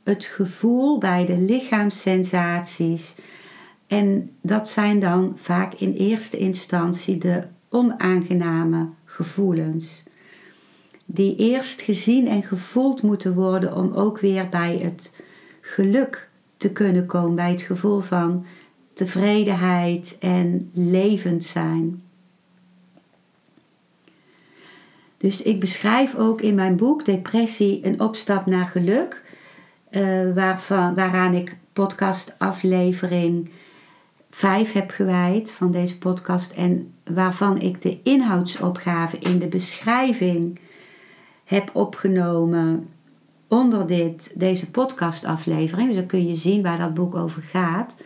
het 0.03 0.25
gevoel, 0.25 0.97
bij 0.97 1.25
de 1.25 1.37
lichaamssensaties. 1.37 3.15
En 3.87 4.31
dat 4.41 4.69
zijn 4.69 4.99
dan 4.99 5.31
vaak 5.35 5.73
in 5.73 5.93
eerste 5.93 6.37
instantie 6.37 7.17
de 7.17 7.43
onaangename 7.69 8.89
gevoelens 9.05 10.03
die 11.05 11.35
eerst 11.35 11.81
gezien 11.81 12.27
en 12.27 12.43
gevoeld 12.43 13.01
moeten 13.01 13.33
worden 13.33 13.75
om 13.75 13.91
ook 13.93 14.19
weer 14.19 14.49
bij 14.49 14.77
het 14.77 15.15
geluk 15.61 16.29
te 16.57 16.71
kunnen 16.71 17.05
komen, 17.05 17.35
bij 17.35 17.51
het 17.51 17.61
gevoel 17.61 17.99
van 17.99 18.45
tevredenheid 18.93 20.17
en 20.19 20.71
levend 20.73 21.43
zijn. 21.43 22.01
Dus 25.17 25.41
ik 25.41 25.59
beschrijf 25.59 26.15
ook 26.15 26.41
in 26.41 26.55
mijn 26.55 26.75
boek 26.75 27.05
Depressie 27.05 27.85
een 27.85 27.99
opstap 27.99 28.45
naar 28.45 28.65
geluk, 28.65 29.23
uh, 29.91 30.33
waarvan, 30.33 30.95
waaraan 30.95 31.33
ik 31.33 31.57
podcastaflevering 31.73 33.49
5 34.29 34.71
heb 34.71 34.89
gewijd 34.89 35.51
van 35.51 35.71
deze 35.71 35.97
podcast 35.97 36.51
en 36.51 36.93
waarvan 37.13 37.61
ik 37.61 37.81
de 37.81 37.99
inhoudsopgave 38.03 39.17
in 39.17 39.39
de 39.39 39.47
beschrijving 39.47 40.59
heb 41.43 41.69
opgenomen 41.73 42.89
onder 43.47 43.87
dit, 43.87 44.31
deze 44.35 44.71
podcastaflevering. 44.71 45.87
Dus 45.87 45.97
dan 45.97 46.05
kun 46.05 46.27
je 46.27 46.35
zien 46.35 46.61
waar 46.61 46.77
dat 46.77 46.93
boek 46.93 47.15
over 47.15 47.41
gaat. 47.41 47.97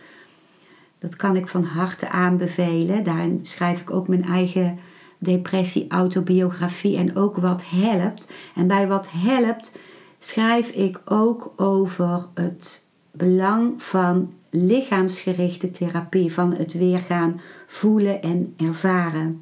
Dat 1.00 1.16
kan 1.16 1.36
ik 1.36 1.48
van 1.48 1.64
harte 1.64 2.10
aanbevelen. 2.10 3.04
Daarin 3.04 3.40
schrijf 3.44 3.82
ik 3.82 3.92
ook 3.92 4.08
mijn 4.08 4.24
eigen 4.24 4.80
depressie-autobiografie 5.18 6.98
en 6.98 7.16
ook 7.16 7.38
wat 7.38 7.64
helpt. 7.70 8.32
En 8.56 8.68
bij 8.68 8.88
wat 8.88 9.10
helpt 9.12 9.78
schrijf 10.20 10.70
ik 10.70 11.00
ook 11.06 11.54
over 11.56 12.26
het 12.34 12.86
belang 13.12 13.84
van 13.84 14.34
lichaamsgerichte 14.50 15.72
therapie, 15.72 16.34
van 16.34 16.54
het 16.54 16.74
weer 16.74 17.00
gaan 17.00 17.42
voelen 17.68 18.22
en 18.22 18.54
ervaren. 18.58 19.42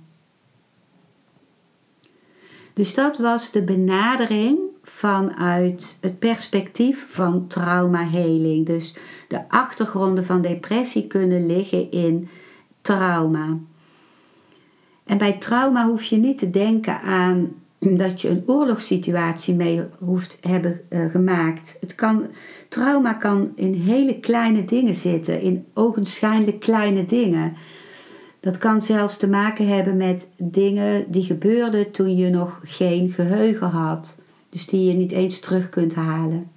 Dus 2.73 2.93
dat 2.93 3.17
was 3.17 3.51
de 3.51 3.63
benadering 3.63 4.57
vanuit 4.83 5.97
het 6.01 6.19
perspectief 6.19 7.05
van 7.09 7.47
traumaheling. 7.47 8.65
Dus 8.65 8.95
de 9.27 9.49
achtergronden 9.49 10.25
van 10.25 10.41
depressie 10.41 11.07
kunnen 11.07 11.45
liggen 11.45 11.91
in 11.91 12.29
trauma. 12.81 13.57
En 15.03 15.17
bij 15.17 15.33
trauma 15.33 15.87
hoef 15.87 16.03
je 16.03 16.17
niet 16.17 16.37
te 16.37 16.49
denken 16.49 17.01
aan 17.01 17.53
dat 17.79 18.21
je 18.21 18.29
een 18.29 18.43
oorlogssituatie 18.45 19.55
mee 19.55 19.81
hoeft 19.99 20.37
hebben 20.41 20.81
uh, 20.89 21.11
gemaakt. 21.11 21.77
Het 21.79 21.95
kan, 21.95 22.27
trauma 22.69 23.13
kan 23.13 23.51
in 23.55 23.73
hele 23.73 24.19
kleine 24.19 24.65
dingen 24.65 24.95
zitten, 24.95 25.41
in 25.41 25.65
ogenschijnlijk 25.73 26.59
kleine 26.59 27.05
dingen. 27.05 27.53
Dat 28.39 28.57
kan 28.57 28.81
zelfs 28.81 29.17
te 29.17 29.27
maken 29.27 29.67
hebben 29.67 29.97
met 29.97 30.31
dingen 30.37 31.11
die 31.11 31.23
gebeurden 31.23 31.91
toen 31.91 32.15
je 32.15 32.29
nog 32.29 32.59
geen 32.63 33.09
geheugen 33.09 33.69
had. 33.69 34.19
Dus 34.49 34.67
die 34.67 34.87
je 34.87 34.93
niet 34.93 35.11
eens 35.11 35.39
terug 35.39 35.69
kunt 35.69 35.95
halen. 35.95 36.51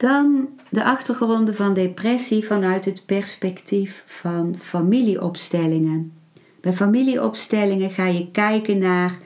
Dan 0.00 0.48
de 0.68 0.84
achtergronden 0.84 1.54
van 1.54 1.74
depressie 1.74 2.46
vanuit 2.46 2.84
het 2.84 3.02
perspectief 3.06 4.02
van 4.06 4.56
familieopstellingen. 4.58 6.12
Bij 6.60 6.72
familieopstellingen 6.72 7.90
ga 7.90 8.06
je 8.06 8.30
kijken 8.30 8.78
naar 8.78 9.18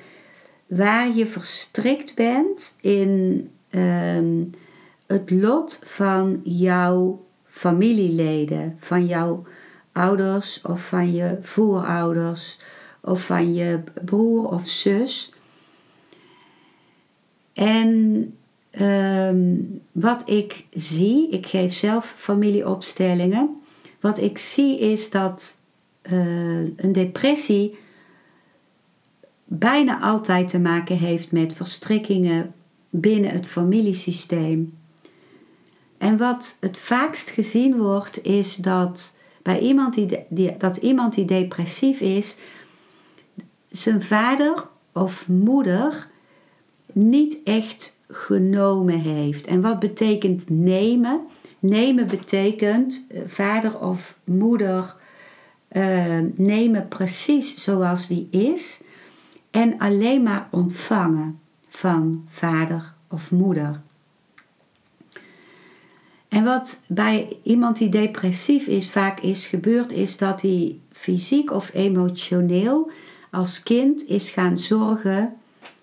waar 0.67 1.15
je 1.15 1.27
verstrikt 1.27 2.15
bent 2.15 2.77
in 2.81 3.51
ehm, 3.71 4.43
het 5.07 5.31
lot 5.31 5.81
van 5.85 6.41
jouw 6.45 7.25
familieleden, 7.47 8.77
van 8.81 9.07
jouw 9.07 9.45
ouders 9.93 10.61
of 10.63 10.89
van 10.89 11.13
je 11.13 11.39
voorouders 11.41 12.59
of 13.01 13.27
van 13.27 13.55
je 13.55 13.81
broer 14.05 14.49
of 14.49 14.69
zus. 14.69 15.33
En 17.53 18.29
ehm, 18.77 19.57
wat 19.93 20.29
ik 20.29 20.65
zie, 20.71 21.29
ik 21.29 21.47
geef 21.47 21.75
zelf 21.75 22.15
familieopstellingen. 22.17 23.63
Wat 24.01 24.19
ik 24.19 24.39
zie 24.39 24.79
is 24.79 25.11
dat 25.11 25.61
uh, 26.03 26.59
een 26.77 26.93
depressie 26.93 27.77
bijna 29.45 30.01
altijd 30.01 30.49
te 30.49 30.59
maken 30.59 30.99
heeft 30.99 31.33
met 31.33 31.53
verstrikkingen 31.53 32.55
binnen 32.91 33.31
het 33.31 33.47
familiesysteem. 33.47 34.79
En 35.99 36.17
wat 36.17 36.57
het 36.61 36.79
vaakst 36.79 37.31
gezien 37.31 37.77
wordt, 37.77 38.23
is 38.23 38.57
dat 38.57 39.17
bij 39.43 39.61
iemand 39.61 39.95
die, 39.95 40.57
dat 40.59 40.77
iemand 40.77 41.15
die 41.15 41.25
depressief 41.25 42.01
is, 42.01 42.37
zijn 43.71 44.03
vader 44.03 44.69
of 44.93 45.29
moeder 45.29 46.09
niet 46.93 47.37
echt 47.45 47.94
genomen 48.09 49.01
heeft. 49.01 49.47
En 49.47 49.61
wat 49.61 49.79
betekent 49.79 50.51
nemen? 50.51 51.21
Nemen 51.59 52.07
betekent 52.07 53.07
eh, 53.09 53.21
vader 53.27 53.79
of 53.81 54.19
moeder 54.25 54.97
uh, 55.75 56.19
nemen 56.35 56.89
precies 56.89 57.63
zoals 57.63 58.07
die 58.07 58.29
is 58.31 58.83
en 59.51 59.79
alleen 59.79 60.23
maar 60.23 60.49
ontvangen 60.51 61.41
van 61.69 62.27
vader 62.29 62.93
of 63.09 63.31
moeder. 63.31 63.83
En 66.29 66.45
wat 66.45 66.83
bij 66.87 67.37
iemand 67.43 67.77
die 67.77 67.89
depressief 67.89 68.67
is 68.67 68.91
vaak 68.91 69.21
is 69.21 69.47
gebeurd, 69.47 69.93
is 69.93 70.19
dat 70.19 70.43
hij 70.43 70.79
fysiek 70.93 71.51
of 71.51 71.71
emotioneel 71.75 72.91
als 73.31 73.63
kind 73.63 74.09
is 74.09 74.31
gaan 74.31 74.59
zorgen 74.59 75.35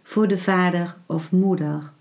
voor 0.03 0.27
de 0.27 0.37
vader 0.37 0.97
of 1.05 1.31
moeder. 1.31 1.91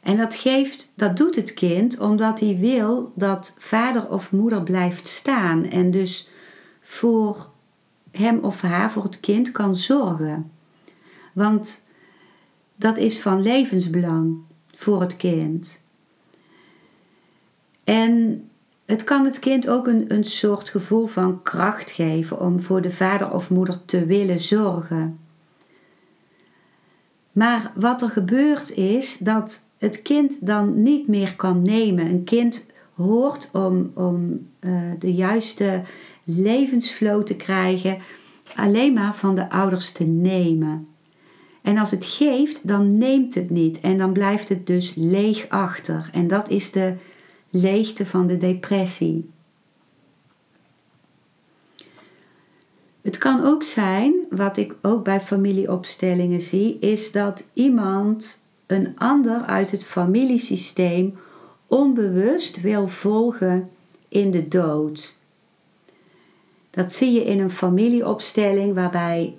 En 0.00 0.16
dat, 0.16 0.34
geeft, 0.34 0.92
dat 0.94 1.16
doet 1.16 1.36
het 1.36 1.54
kind 1.54 1.98
omdat 1.98 2.40
hij 2.40 2.56
wil 2.58 3.12
dat 3.14 3.54
vader 3.58 4.10
of 4.10 4.32
moeder 4.32 4.62
blijft 4.62 5.08
staan 5.08 5.64
en 5.64 5.90
dus 5.90 6.28
voor 6.80 7.50
hem 8.10 8.38
of 8.38 8.60
haar, 8.60 8.90
voor 8.90 9.02
het 9.02 9.20
kind, 9.20 9.52
kan 9.52 9.76
zorgen. 9.76 10.50
Want 11.32 11.82
dat 12.76 12.98
is 12.98 13.20
van 13.20 13.42
levensbelang 13.42 14.38
voor 14.74 15.00
het 15.00 15.16
kind. 15.16 15.82
En 17.84 18.44
het 18.86 19.04
kan 19.04 19.24
het 19.24 19.38
kind 19.38 19.68
ook 19.68 19.86
een, 19.86 20.04
een 20.14 20.24
soort 20.24 20.68
gevoel 20.68 21.06
van 21.06 21.42
kracht 21.42 21.90
geven 21.90 22.40
om 22.40 22.60
voor 22.60 22.80
de 22.80 22.90
vader 22.90 23.32
of 23.32 23.50
moeder 23.50 23.84
te 23.84 24.06
willen 24.06 24.40
zorgen. 24.40 25.18
Maar 27.32 27.72
wat 27.74 28.02
er 28.02 28.08
gebeurt 28.08 28.70
is 28.70 29.18
dat 29.18 29.68
het 29.80 30.02
kind 30.02 30.46
dan 30.46 30.82
niet 30.82 31.08
meer 31.08 31.36
kan 31.36 31.62
nemen. 31.62 32.06
Een 32.06 32.24
kind 32.24 32.66
hoort 32.94 33.50
om, 33.52 33.90
om 33.94 34.48
uh, 34.60 34.80
de 34.98 35.14
juiste 35.14 35.82
levensflow 36.24 37.22
te 37.22 37.36
krijgen, 37.36 37.98
alleen 38.54 38.92
maar 38.92 39.14
van 39.14 39.34
de 39.34 39.50
ouders 39.50 39.92
te 39.92 40.04
nemen. 40.04 40.88
En 41.62 41.78
als 41.78 41.90
het 41.90 42.04
geeft, 42.04 42.66
dan 42.66 42.98
neemt 42.98 43.34
het 43.34 43.50
niet 43.50 43.80
en 43.80 43.98
dan 43.98 44.12
blijft 44.12 44.48
het 44.48 44.66
dus 44.66 44.94
leeg 44.94 45.48
achter. 45.48 46.10
En 46.12 46.28
dat 46.28 46.48
is 46.48 46.70
de 46.70 46.94
leegte 47.50 48.06
van 48.06 48.26
de 48.26 48.36
depressie. 48.36 49.30
Het 53.02 53.18
kan 53.18 53.44
ook 53.44 53.62
zijn, 53.62 54.14
wat 54.30 54.56
ik 54.56 54.74
ook 54.82 55.04
bij 55.04 55.20
familieopstellingen 55.20 56.40
zie, 56.40 56.78
is 56.78 57.12
dat 57.12 57.46
iemand 57.52 58.39
een 58.70 58.92
ander 58.98 59.42
uit 59.42 59.70
het 59.70 59.84
familiesysteem 59.84 61.18
onbewust 61.66 62.60
wil 62.60 62.88
volgen 62.88 63.70
in 64.08 64.30
de 64.30 64.48
dood. 64.48 65.14
Dat 66.70 66.92
zie 66.92 67.12
je 67.12 67.24
in 67.24 67.40
een 67.40 67.50
familieopstelling 67.50 68.74
waarbij 68.74 69.34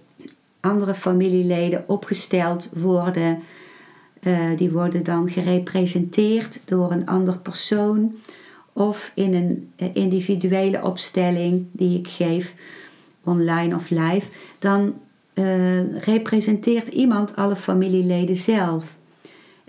andere 0.59 0.93
familieleden 0.93 1.83
opgesteld 1.87 2.69
worden. 2.73 3.39
Uh, 4.21 4.57
die 4.57 4.71
worden 4.71 5.03
dan 5.03 5.29
gerepresenteerd 5.29 6.61
door 6.65 6.91
een 6.91 7.05
ander 7.05 7.37
persoon. 7.37 8.15
Of 8.73 9.11
in 9.15 9.33
een 9.33 9.71
eh, 9.75 9.87
individuele 9.93 10.83
opstelling 10.83 11.65
die 11.71 11.99
ik 11.99 12.07
geef, 12.07 12.55
online 13.23 13.75
of 13.75 13.89
live, 13.89 14.27
dan 14.59 14.93
uh, 15.33 15.97
representeert 15.97 16.87
iemand 16.87 17.35
alle 17.35 17.55
familieleden 17.55 18.35
zelf. 18.37 18.99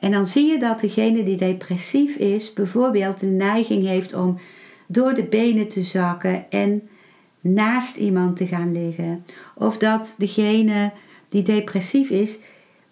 En 0.02 0.10
dan 0.10 0.26
zie 0.26 0.46
je 0.46 0.58
dat 0.58 0.80
degene 0.80 1.24
die 1.24 1.36
depressief 1.36 2.16
is, 2.16 2.52
bijvoorbeeld 2.52 3.20
de 3.20 3.26
neiging 3.26 3.86
heeft 3.86 4.14
om 4.14 4.38
door 4.86 5.14
de 5.14 5.24
benen 5.24 5.68
te 5.68 5.82
zakken 5.82 6.50
en 6.50 6.88
naast 7.40 7.96
iemand 7.96 8.36
te 8.36 8.46
gaan 8.46 8.72
liggen. 8.72 9.24
Of 9.54 9.78
dat 9.78 10.14
degene 10.18 10.92
die 11.28 11.42
depressief 11.42 12.10
is 12.10 12.38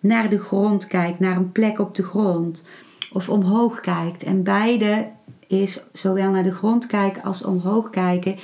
naar 0.00 0.28
de 0.28 0.38
grond 0.38 0.86
kijkt, 0.86 1.18
naar 1.20 1.36
een 1.36 1.52
plek 1.52 1.78
op 1.78 1.94
de 1.94 2.02
grond. 2.02 2.64
Of 3.12 3.28
omhoog 3.28 3.80
kijkt. 3.80 4.22
En 4.22 4.42
beide 4.42 5.08
is, 5.46 5.84
zowel 5.92 6.30
naar 6.30 6.42
de 6.42 6.54
grond 6.54 6.86
kijken 6.86 7.22
als 7.22 7.44
omhoog 7.44 7.90
kijken, 7.90 8.36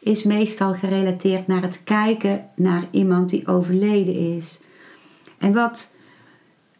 is 0.00 0.22
meestal 0.22 0.74
gerelateerd 0.74 1.46
naar 1.46 1.62
het 1.62 1.80
kijken 1.84 2.48
naar 2.56 2.82
iemand 2.90 3.30
die 3.30 3.46
overleden 3.46 4.36
is. 4.36 4.60
En 5.38 5.52
wat, 5.52 5.93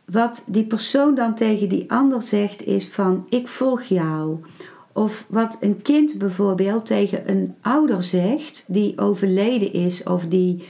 wat 0.05 0.45
die 0.47 0.67
persoon 0.67 1.15
dan 1.15 1.35
tegen 1.35 1.69
die 1.69 1.91
ander 1.91 2.23
zegt 2.23 2.67
is 2.67 2.89
van 2.89 3.27
ik 3.29 3.49
volg 3.49 3.83
jou. 3.83 4.39
Of 4.93 5.27
wat 5.29 5.57
een 5.61 5.83
kind 5.83 6.19
bijvoorbeeld 6.19 6.87
tegen 6.87 7.31
een 7.31 7.55
ouder 7.61 8.03
zegt 8.03 8.65
die 8.69 8.99
overleden 8.99 9.73
is 9.73 10.03
of 10.03 10.27
die 10.27 10.65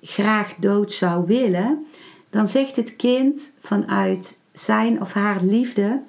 graag 0.00 0.54
dood 0.54 0.92
zou 0.92 1.26
willen, 1.26 1.86
dan 2.30 2.48
zegt 2.48 2.76
het 2.76 2.96
kind 2.96 3.54
vanuit 3.60 4.40
zijn 4.52 5.00
of 5.00 5.12
haar 5.12 5.42
liefde: 5.42 6.02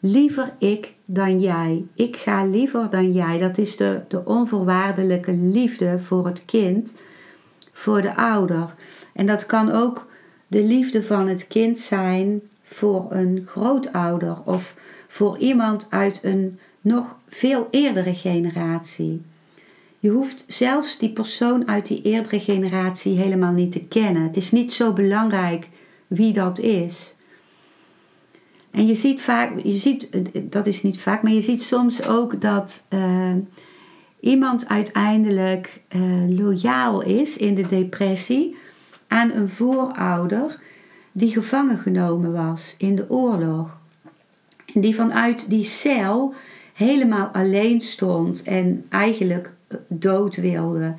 Liever 0.00 0.54
ik 0.58 0.94
dan 1.04 1.40
jij. 1.40 1.84
Ik 1.94 2.16
ga 2.16 2.44
liever 2.44 2.90
dan 2.90 3.12
jij. 3.12 3.38
Dat 3.38 3.58
is 3.58 3.76
de, 3.76 4.00
de 4.08 4.24
onvoorwaardelijke 4.24 5.32
liefde 5.32 5.98
voor 5.98 6.26
het 6.26 6.44
kind, 6.44 6.96
voor 7.72 8.02
de 8.02 8.16
ouder. 8.16 8.74
En 9.12 9.26
dat 9.26 9.46
kan 9.46 9.70
ook 9.70 10.06
de 10.52 10.64
liefde 10.64 11.02
van 11.02 11.28
het 11.28 11.46
kind 11.46 11.78
zijn 11.78 12.40
voor 12.62 13.06
een 13.10 13.44
grootouder 13.46 14.36
of 14.44 14.76
voor 15.08 15.38
iemand 15.38 15.86
uit 15.90 16.20
een 16.22 16.58
nog 16.80 17.16
veel 17.28 17.68
eerdere 17.70 18.14
generatie. 18.14 19.22
Je 19.98 20.08
hoeft 20.08 20.44
zelfs 20.48 20.98
die 20.98 21.12
persoon 21.12 21.68
uit 21.68 21.86
die 21.86 22.02
eerdere 22.02 22.40
generatie 22.40 23.16
helemaal 23.16 23.52
niet 23.52 23.72
te 23.72 23.84
kennen. 23.84 24.22
Het 24.22 24.36
is 24.36 24.50
niet 24.50 24.72
zo 24.72 24.92
belangrijk 24.92 25.68
wie 26.06 26.32
dat 26.32 26.58
is. 26.58 27.14
En 28.70 28.86
je 28.86 28.94
ziet 28.94 29.20
vaak, 29.20 29.60
je 29.62 29.72
ziet, 29.72 30.08
dat 30.52 30.66
is 30.66 30.82
niet 30.82 30.98
vaak, 31.00 31.22
maar 31.22 31.32
je 31.32 31.42
ziet 31.42 31.62
soms 31.62 32.06
ook 32.06 32.40
dat 32.40 32.86
uh, 32.90 33.34
iemand 34.20 34.68
uiteindelijk 34.68 35.80
uh, 35.96 36.38
loyaal 36.38 37.02
is 37.02 37.36
in 37.36 37.54
de 37.54 37.68
depressie 37.68 38.56
aan 39.12 39.30
een 39.30 39.48
voorouder 39.48 40.58
die 41.12 41.30
gevangen 41.30 41.78
genomen 41.78 42.32
was 42.32 42.74
in 42.78 42.96
de 42.96 43.10
oorlog. 43.10 43.76
En 44.74 44.80
die 44.80 44.94
vanuit 44.94 45.50
die 45.50 45.64
cel 45.64 46.34
helemaal 46.72 47.26
alleen 47.26 47.80
stond 47.80 48.42
en 48.42 48.86
eigenlijk 48.88 49.52
dood 49.88 50.36
wilde. 50.36 50.94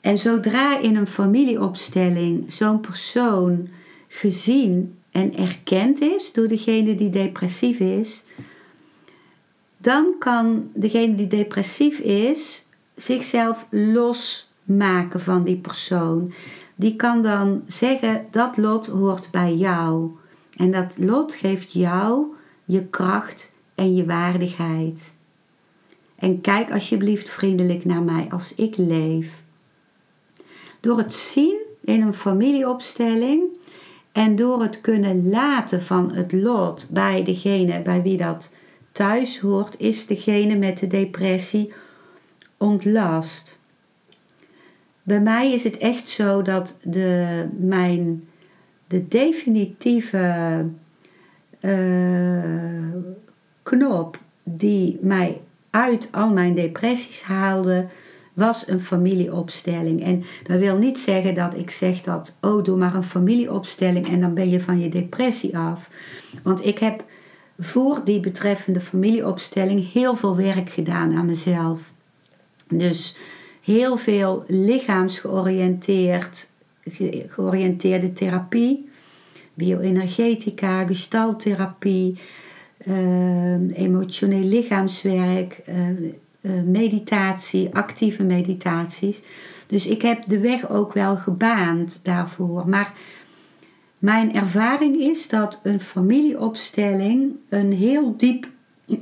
En 0.00 0.18
zodra 0.18 0.78
in 0.78 0.96
een 0.96 1.06
familieopstelling 1.06 2.52
zo'n 2.52 2.80
persoon 2.80 3.68
gezien 4.08 4.94
en 5.10 5.36
erkend 5.36 6.00
is 6.00 6.32
door 6.32 6.48
degene 6.48 6.94
die 6.94 7.10
depressief 7.10 7.78
is, 7.78 8.24
dan 9.76 10.14
kan 10.18 10.70
degene 10.74 11.14
die 11.14 11.26
depressief 11.26 11.98
is 11.98 12.66
zichzelf 12.96 13.66
losmaken 13.70 15.20
van 15.20 15.44
die 15.44 15.56
persoon. 15.56 16.32
Die 16.76 16.96
kan 16.96 17.22
dan 17.22 17.62
zeggen 17.66 18.26
dat 18.30 18.56
lot 18.56 18.86
hoort 18.86 19.30
bij 19.30 19.54
jou. 19.54 20.10
En 20.56 20.70
dat 20.70 20.96
lot 20.98 21.34
geeft 21.34 21.72
jou 21.72 22.34
je 22.64 22.84
kracht 22.84 23.52
en 23.74 23.94
je 23.94 24.04
waardigheid. 24.04 25.14
En 26.16 26.40
kijk 26.40 26.72
alsjeblieft 26.72 27.30
vriendelijk 27.30 27.84
naar 27.84 28.02
mij 28.02 28.26
als 28.30 28.54
ik 28.54 28.76
leef. 28.76 29.44
Door 30.80 30.98
het 30.98 31.14
zien 31.14 31.58
in 31.84 32.00
een 32.00 32.14
familieopstelling 32.14 33.42
en 34.12 34.36
door 34.36 34.62
het 34.62 34.80
kunnen 34.80 35.28
laten 35.28 35.82
van 35.82 36.12
het 36.12 36.32
lot 36.32 36.88
bij 36.90 37.24
degene 37.24 37.82
bij 37.82 38.02
wie 38.02 38.16
dat 38.16 38.54
thuis 38.92 39.38
hoort, 39.38 39.74
is 39.78 40.06
degene 40.06 40.56
met 40.56 40.78
de 40.78 40.86
depressie 40.86 41.72
ontlast. 42.56 43.60
Bij 45.06 45.20
mij 45.20 45.52
is 45.52 45.64
het 45.64 45.76
echt 45.76 46.08
zo 46.08 46.42
dat 46.42 46.78
de, 46.82 47.44
mijn, 47.58 48.28
de 48.86 49.08
definitieve 49.08 50.64
uh, 51.60 52.92
knop 53.62 54.18
die 54.42 54.98
mij 55.00 55.40
uit 55.70 56.08
al 56.12 56.30
mijn 56.30 56.54
depressies 56.54 57.22
haalde, 57.22 57.86
was 58.32 58.68
een 58.68 58.80
familieopstelling. 58.80 60.02
En 60.02 60.24
dat 60.42 60.58
wil 60.58 60.78
niet 60.78 60.98
zeggen 60.98 61.34
dat 61.34 61.56
ik 61.56 61.70
zeg 61.70 62.00
dat, 62.00 62.38
oh, 62.40 62.64
doe 62.64 62.76
maar 62.76 62.94
een 62.94 63.04
familieopstelling 63.04 64.08
en 64.08 64.20
dan 64.20 64.34
ben 64.34 64.50
je 64.50 64.60
van 64.60 64.80
je 64.80 64.88
depressie 64.88 65.58
af. 65.58 65.90
Want 66.42 66.64
ik 66.64 66.78
heb 66.78 67.04
voor 67.58 68.00
die 68.04 68.20
betreffende 68.20 68.80
familieopstelling 68.80 69.92
heel 69.92 70.14
veel 70.14 70.36
werk 70.36 70.70
gedaan 70.70 71.16
aan 71.16 71.26
mezelf. 71.26 71.92
Dus 72.68 73.16
heel 73.66 73.96
veel 73.96 74.44
lichaamsgeoriënteerd, 74.46 76.50
georiënteerde 77.28 78.12
therapie, 78.12 78.88
bioenergetica, 79.54 80.84
gestaltherapie, 80.84 82.18
uh, 82.86 83.78
emotioneel 83.78 84.44
lichaamswerk, 84.44 85.62
uh, 85.68 85.74
meditatie, 86.64 87.74
actieve 87.74 88.22
meditaties. 88.22 89.22
Dus 89.66 89.86
ik 89.86 90.02
heb 90.02 90.22
de 90.26 90.38
weg 90.38 90.70
ook 90.70 90.92
wel 90.92 91.16
gebaand 91.16 92.00
daarvoor. 92.02 92.68
Maar 92.68 92.94
mijn 93.98 94.34
ervaring 94.34 95.00
is 95.00 95.28
dat 95.28 95.60
een 95.62 95.80
familieopstelling 95.80 97.32
een 97.48 97.72
heel 97.72 98.16
diep 98.16 98.48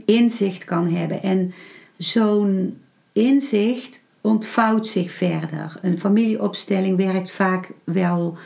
inzicht 0.04 0.64
kan 0.64 0.88
hebben. 0.88 1.22
En 1.22 1.52
zo'n 1.96 2.78
inzicht 3.12 4.02
ontvouwt 4.24 4.86
zich 4.86 5.10
verder. 5.10 5.78
Een 5.82 5.98
familieopstelling 5.98 6.96
werkt 6.96 7.30
vaak 7.30 7.70
wel 7.84 8.36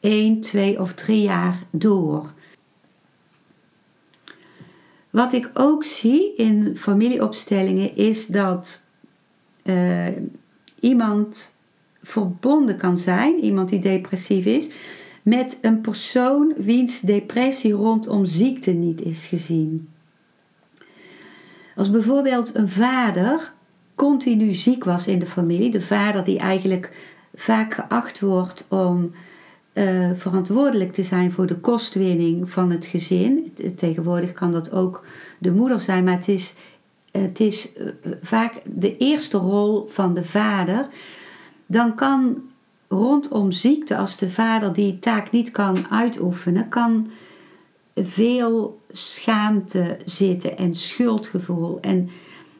één, 0.00 0.40
twee 0.40 0.80
of 0.80 0.92
drie 0.92 1.22
jaar 1.22 1.62
door. 1.70 2.32
Wat 5.10 5.32
ik 5.32 5.50
ook 5.52 5.84
zie 5.84 6.34
in 6.34 6.76
familieopstellingen 6.76 7.96
is 7.96 8.26
dat 8.26 8.84
uh, 9.64 10.06
iemand 10.80 11.54
verbonden 12.02 12.76
kan 12.76 12.98
zijn, 12.98 13.38
iemand 13.38 13.68
die 13.68 13.80
depressief 13.80 14.44
is, 14.44 14.68
met 15.22 15.58
een 15.62 15.80
persoon 15.80 16.54
wiens 16.56 17.00
depressie 17.00 17.72
rondom 17.72 18.24
ziekte 18.24 18.70
niet 18.70 19.02
is 19.02 19.26
gezien. 19.26 19.88
Als 21.76 21.90
bijvoorbeeld 21.90 22.54
een 22.54 22.68
vader 22.68 23.56
continu 23.98 24.54
ziek 24.54 24.84
was 24.84 25.06
in 25.06 25.18
de 25.18 25.26
familie, 25.26 25.70
de 25.70 25.80
vader 25.80 26.24
die 26.24 26.38
eigenlijk 26.38 26.90
vaak 27.34 27.74
geacht 27.74 28.20
wordt 28.20 28.66
om 28.68 29.12
uh, 29.72 30.10
verantwoordelijk 30.14 30.92
te 30.92 31.02
zijn 31.02 31.32
voor 31.32 31.46
de 31.46 31.56
kostwinning 31.56 32.50
van 32.50 32.70
het 32.70 32.86
gezin. 32.86 33.54
Tegenwoordig 33.76 34.32
kan 34.32 34.52
dat 34.52 34.72
ook 34.72 35.04
de 35.38 35.52
moeder 35.52 35.80
zijn, 35.80 36.04
maar 36.04 36.14
het 36.14 36.28
is, 36.28 36.54
het 37.10 37.40
is 37.40 37.72
uh, 37.76 38.12
vaak 38.22 38.52
de 38.64 38.96
eerste 38.96 39.36
rol 39.36 39.86
van 39.86 40.14
de 40.14 40.24
vader. 40.24 40.88
Dan 41.66 41.94
kan 41.94 42.42
rondom 42.88 43.52
ziekte, 43.52 43.96
als 43.96 44.18
de 44.18 44.30
vader 44.30 44.72
die 44.72 44.98
taak 44.98 45.30
niet 45.30 45.50
kan 45.50 45.86
uitoefenen, 45.90 46.68
kan 46.68 47.10
veel 47.94 48.80
schaamte 48.92 49.96
zitten 50.04 50.56
en 50.56 50.74
schuldgevoel. 50.74 51.78
En 51.80 52.10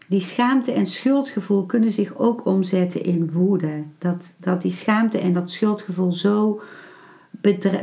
die 0.09 0.21
schaamte 0.21 0.73
en 0.73 0.87
schuldgevoel 0.87 1.67
kunnen 1.67 1.93
zich 1.93 2.17
ook 2.17 2.47
omzetten 2.47 3.05
in 3.05 3.33
woede. 3.33 3.85
Dat, 3.99 4.37
dat 4.41 4.63
die 4.63 4.71
schaamte 4.71 5.19
en 5.19 5.33
dat 5.33 5.51
schuldgevoel 5.51 6.13
zo, 6.13 6.61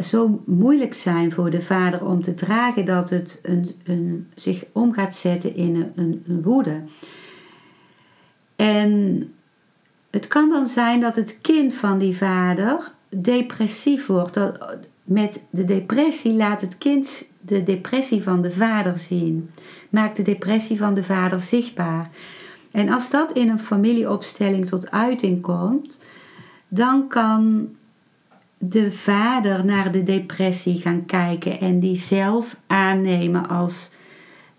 zo 0.03 0.41
moeilijk 0.45 0.93
zijn 0.93 1.31
voor 1.31 1.49
de 1.49 1.61
vader 1.61 2.05
om 2.05 2.21
te 2.21 2.33
dragen 2.33 2.85
dat 2.85 3.09
het 3.09 3.39
een, 3.43 3.71
een, 3.83 4.27
zich 4.35 4.65
om 4.71 4.93
gaat 4.93 5.15
zetten 5.15 5.55
in 5.55 5.75
een, 5.75 5.91
een, 5.95 6.23
een 6.27 6.41
woede. 6.41 6.81
En 8.55 9.23
het 10.09 10.27
kan 10.27 10.49
dan 10.49 10.67
zijn 10.67 10.99
dat 10.99 11.15
het 11.15 11.39
kind 11.41 11.73
van 11.73 11.97
die 11.97 12.17
vader 12.17 12.91
depressief 13.09 14.05
wordt. 14.05 14.33
Dat, 14.33 14.77
met 15.05 15.43
de 15.49 15.65
depressie 15.65 16.33
laat 16.33 16.61
het 16.61 16.77
kind 16.77 17.27
de 17.41 17.63
depressie 17.63 18.23
van 18.23 18.41
de 18.41 18.51
vader 18.51 18.97
zien. 18.97 19.49
Maakt 19.89 20.17
de 20.17 20.23
depressie 20.23 20.77
van 20.77 20.93
de 20.93 21.03
vader 21.03 21.39
zichtbaar. 21.39 22.09
En 22.71 22.89
als 22.89 23.09
dat 23.09 23.31
in 23.31 23.49
een 23.49 23.59
familieopstelling 23.59 24.65
tot 24.65 24.91
uiting 24.91 25.41
komt, 25.41 26.01
dan 26.67 27.07
kan 27.07 27.69
de 28.57 28.91
vader 28.91 29.65
naar 29.65 29.91
de 29.91 30.03
depressie 30.03 30.81
gaan 30.81 31.05
kijken 31.05 31.59
en 31.59 31.79
die 31.79 31.97
zelf 31.97 32.57
aannemen 32.67 33.49
als 33.49 33.91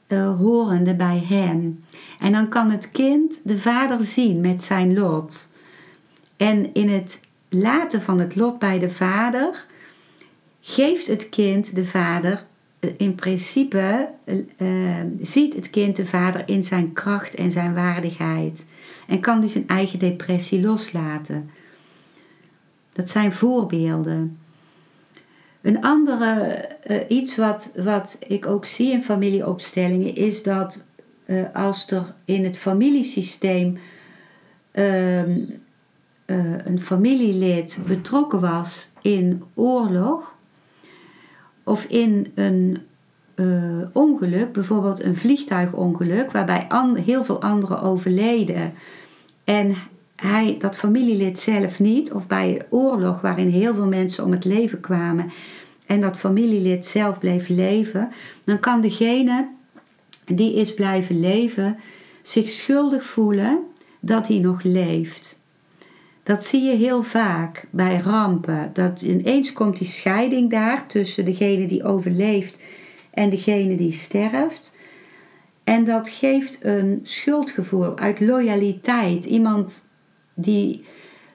uh, 0.09 0.37
horende 0.37 0.95
bij 0.95 1.23
hem. 1.29 1.85
En 2.19 2.33
dan 2.33 2.49
kan 2.49 2.71
het 2.71 2.91
kind 2.91 3.41
de 3.45 3.59
vader 3.59 4.05
zien 4.05 4.41
met 4.41 4.65
zijn 4.65 4.99
lot. 4.99 5.51
En 6.37 6.75
in 6.75 6.89
het 6.89 7.21
laten 7.49 8.03
van 8.03 8.19
het 8.19 8.37
lot 8.37 8.59
bij 8.59 8.79
de 8.79 8.91
vader 8.91 9.67
geeft 10.69 11.07
het 11.07 11.29
kind 11.29 11.75
de 11.75 11.85
vader 11.85 12.45
eh, 12.79 12.91
in 12.97 13.15
principe 13.15 14.09
uh, 14.59 14.69
ziet 15.21 15.55
het 15.55 15.71
kind 15.71 15.97
de 15.97 16.07
vader 16.07 16.49
in 16.49 16.65
zijn 16.65 16.93
kracht 16.93 17.35
en 17.35 17.53
zijn 17.53 17.75
waardigheid 17.75 18.67
en 19.07 19.21
kan 19.21 19.41
die 19.41 19.51
zijn 19.51 19.69
eigen 19.69 19.99
depressie 19.99 20.61
loslaten. 20.61 21.51
Dat 22.93 23.11
zijn 23.11 23.33
voorbeelden. 23.33 24.39
Een 25.61 25.83
andere 25.83 26.65
uh, 26.87 26.97
iets 27.09 27.37
wat, 27.37 27.73
wat 27.77 28.19
ik 28.27 28.47
ook 28.47 28.65
zie 28.65 28.93
in 28.93 29.03
familieopstellingen 29.03 30.15
is 30.15 30.43
dat 30.43 30.85
als 31.53 31.91
er 31.91 32.15
in 32.25 32.45
het 32.45 32.59
familiesysteem 32.59 33.79
ehm, 34.71 35.39
een 36.65 36.81
familielid 36.81 37.81
betrokken 37.87 38.41
was 38.41 38.91
in 39.03 39.43
oorlog, 39.55 40.36
of 41.67 41.85
in 41.85 42.33
een 42.35 42.79
uh, 43.35 43.83
ongeluk, 43.93 44.53
bijvoorbeeld 44.53 45.03
een 45.03 45.17
vliegtuigongeluk, 45.17 46.33
waarbij 46.33 46.67
heel 46.95 47.25
veel 47.25 47.43
anderen 47.43 47.83
overleden 47.83 48.73
en 49.45 49.75
hij, 50.17 50.57
dat 50.59 50.77
familielid 50.77 51.41
zelf 51.41 51.79
niet, 51.79 52.13
of 52.13 52.27
bij 52.27 52.67
oorlog 52.71 53.21
waarin 53.21 53.49
heel 53.49 53.75
veel 53.75 53.87
mensen 53.87 54.25
om 54.25 54.31
het 54.31 54.45
leven 54.45 54.81
kwamen 54.81 55.31
en 55.87 56.01
dat 56.01 56.17
familielid 56.17 56.87
zelf 56.87 57.19
bleef 57.19 57.49
leven, 57.49 58.09
dan 58.45 58.61
kan 58.61 58.81
degene 58.81 59.49
die 60.25 60.55
is 60.55 60.75
blijven 60.75 61.21
leven 61.21 61.77
zich 62.23 62.49
schuldig 62.49 63.05
voelen 63.05 63.59
dat 64.01 64.29
hij 64.29 64.39
nog 64.39 64.63
leeft. 64.63 65.41
Dat 66.27 66.45
zie 66.45 66.63
je 66.63 66.77
heel 66.77 67.03
vaak 67.03 67.67
bij 67.71 67.99
rampen. 67.99 68.71
Dat 68.73 69.03
ineens 69.03 69.53
komt 69.53 69.79
die 69.79 69.87
scheiding 69.87 70.51
daar 70.51 70.87
tussen 70.87 71.25
degene 71.25 71.67
die 71.67 71.85
overleeft 71.85 72.61
en 73.11 73.31
degene 73.31 73.75
die 73.75 73.93
sterft. 73.93 74.75
En 75.65 75.85
dat 75.85 76.09
geeft 76.09 76.59
een 76.65 77.01
schuldgevoel 77.03 77.99
uit 77.99 78.21
loyaliteit. 78.21 79.25
Iemand 79.25 79.89
die 80.35 80.85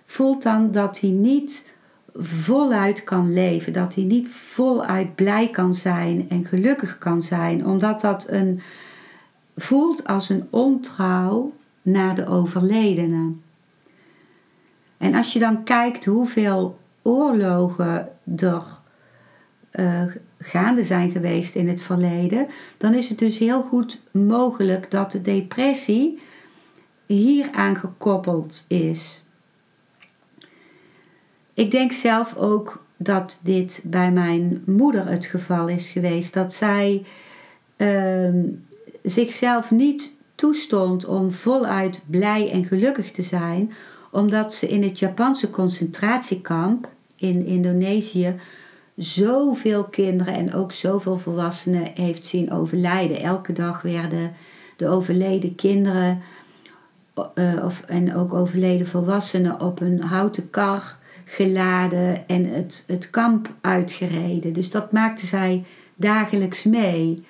voelt 0.06 0.44
dan 0.44 0.72
dat 0.72 1.00
hij 1.00 1.10
niet 1.10 1.70
voluit 2.16 3.04
kan 3.04 3.34
leven, 3.34 3.74
dat 3.74 3.96
hij 3.96 4.04
niet 4.04 4.28
voluit 4.30 5.16
blij 5.16 5.50
kan 5.50 5.76
zijn 5.76 6.26
en 6.30 6.46
gelukkig 6.46 6.98
kan 6.98 7.24
zijn, 7.24 7.66
omdat 7.66 8.02
dat 8.02 8.30
een 8.30 8.62
voelt 9.56 10.08
als 10.08 10.30
een 10.30 10.48
ontrouw 10.50 11.54
naar 11.82 12.16
de 12.16 12.28
overledene. 12.28 13.32
En 15.02 15.16
als 15.16 15.34
je 15.34 15.40
dan 15.40 15.64
kijkt 15.64 16.06
hoeveel 16.06 16.80
oorlogen 17.02 18.10
er 18.38 18.64
uh, 19.74 20.04
gaande 20.40 20.84
zijn 20.84 21.12
geweest 21.12 21.56
in 21.56 21.68
het 21.68 21.82
verleden, 21.82 22.48
dan 22.78 22.94
is 22.94 23.10
het 23.10 23.20
dus 23.20 23.38
heel 23.38 23.62
goed 23.62 24.02
mogelijk 24.12 24.92
dat 24.92 25.12
de 25.12 25.22
depressie 25.22 26.20
hieraan 27.06 27.76
gekoppeld 27.76 28.66
is. 28.68 29.24
ik 31.54 31.72
denk 31.72 31.92
zelf 31.92 32.36
ook 32.36 32.84
dat 32.98 33.40
dit 33.44 33.84
bij 33.86 34.12
mijn 34.12 34.64
moeder 34.66 35.08
het 35.08 35.26
geval 35.26 35.68
is 35.68 35.90
geweest. 35.90 36.34
Dat 36.34 36.54
zij 36.54 37.06
ehm, 37.76 38.44
zichzelf 39.04 39.72
niet 39.72 40.16
toestond 40.36 41.06
om 41.06 41.32
voluit 41.32 42.02
blij 42.06 42.52
en 42.52 42.66
gelukkig 42.66 43.12
te 43.12 43.24
zijn, 43.24 43.72
omdat 44.12 44.54
ze 44.54 44.68
in 44.68 44.84
het 44.84 45.00
Japanse 45.00 45.50
concentratiekamp 45.50 46.90
in 47.16 47.46
Indonesië 47.46 48.36
zoveel 48.96 49.84
kinderen 49.84 50.34
en 50.34 50.54
ook 50.54 50.72
zoveel 50.72 51.18
volwassenen 51.18 51.92
heeft 51.94 52.26
zien 52.26 52.52
overlijden. 52.52 53.22
Elke 53.22 53.54
dag 53.54 53.82
werden 53.82 54.34
de 54.78 54.88
overleden 54.88 55.56
kinderen 55.56 56.22
uh, 57.36 57.66
of, 57.66 57.82
en 57.82 58.16
ook 58.16 58.34
overleden 58.34 58.88
volwassenen 58.88 59.62
op 59.62 59.82
een 59.82 60.02
houten 60.02 60.50
kar 60.50 60.98
geladen 61.26 62.28
en 62.28 62.46
het, 62.46 62.84
het 62.88 63.10
kamp 63.10 63.50
uitgereden. 63.62 64.54
Dus 64.54 64.72
dat 64.72 64.92
maakte 64.92 65.26
zij 65.26 65.66
dagelijks 65.96 66.64
mee. 66.64 67.24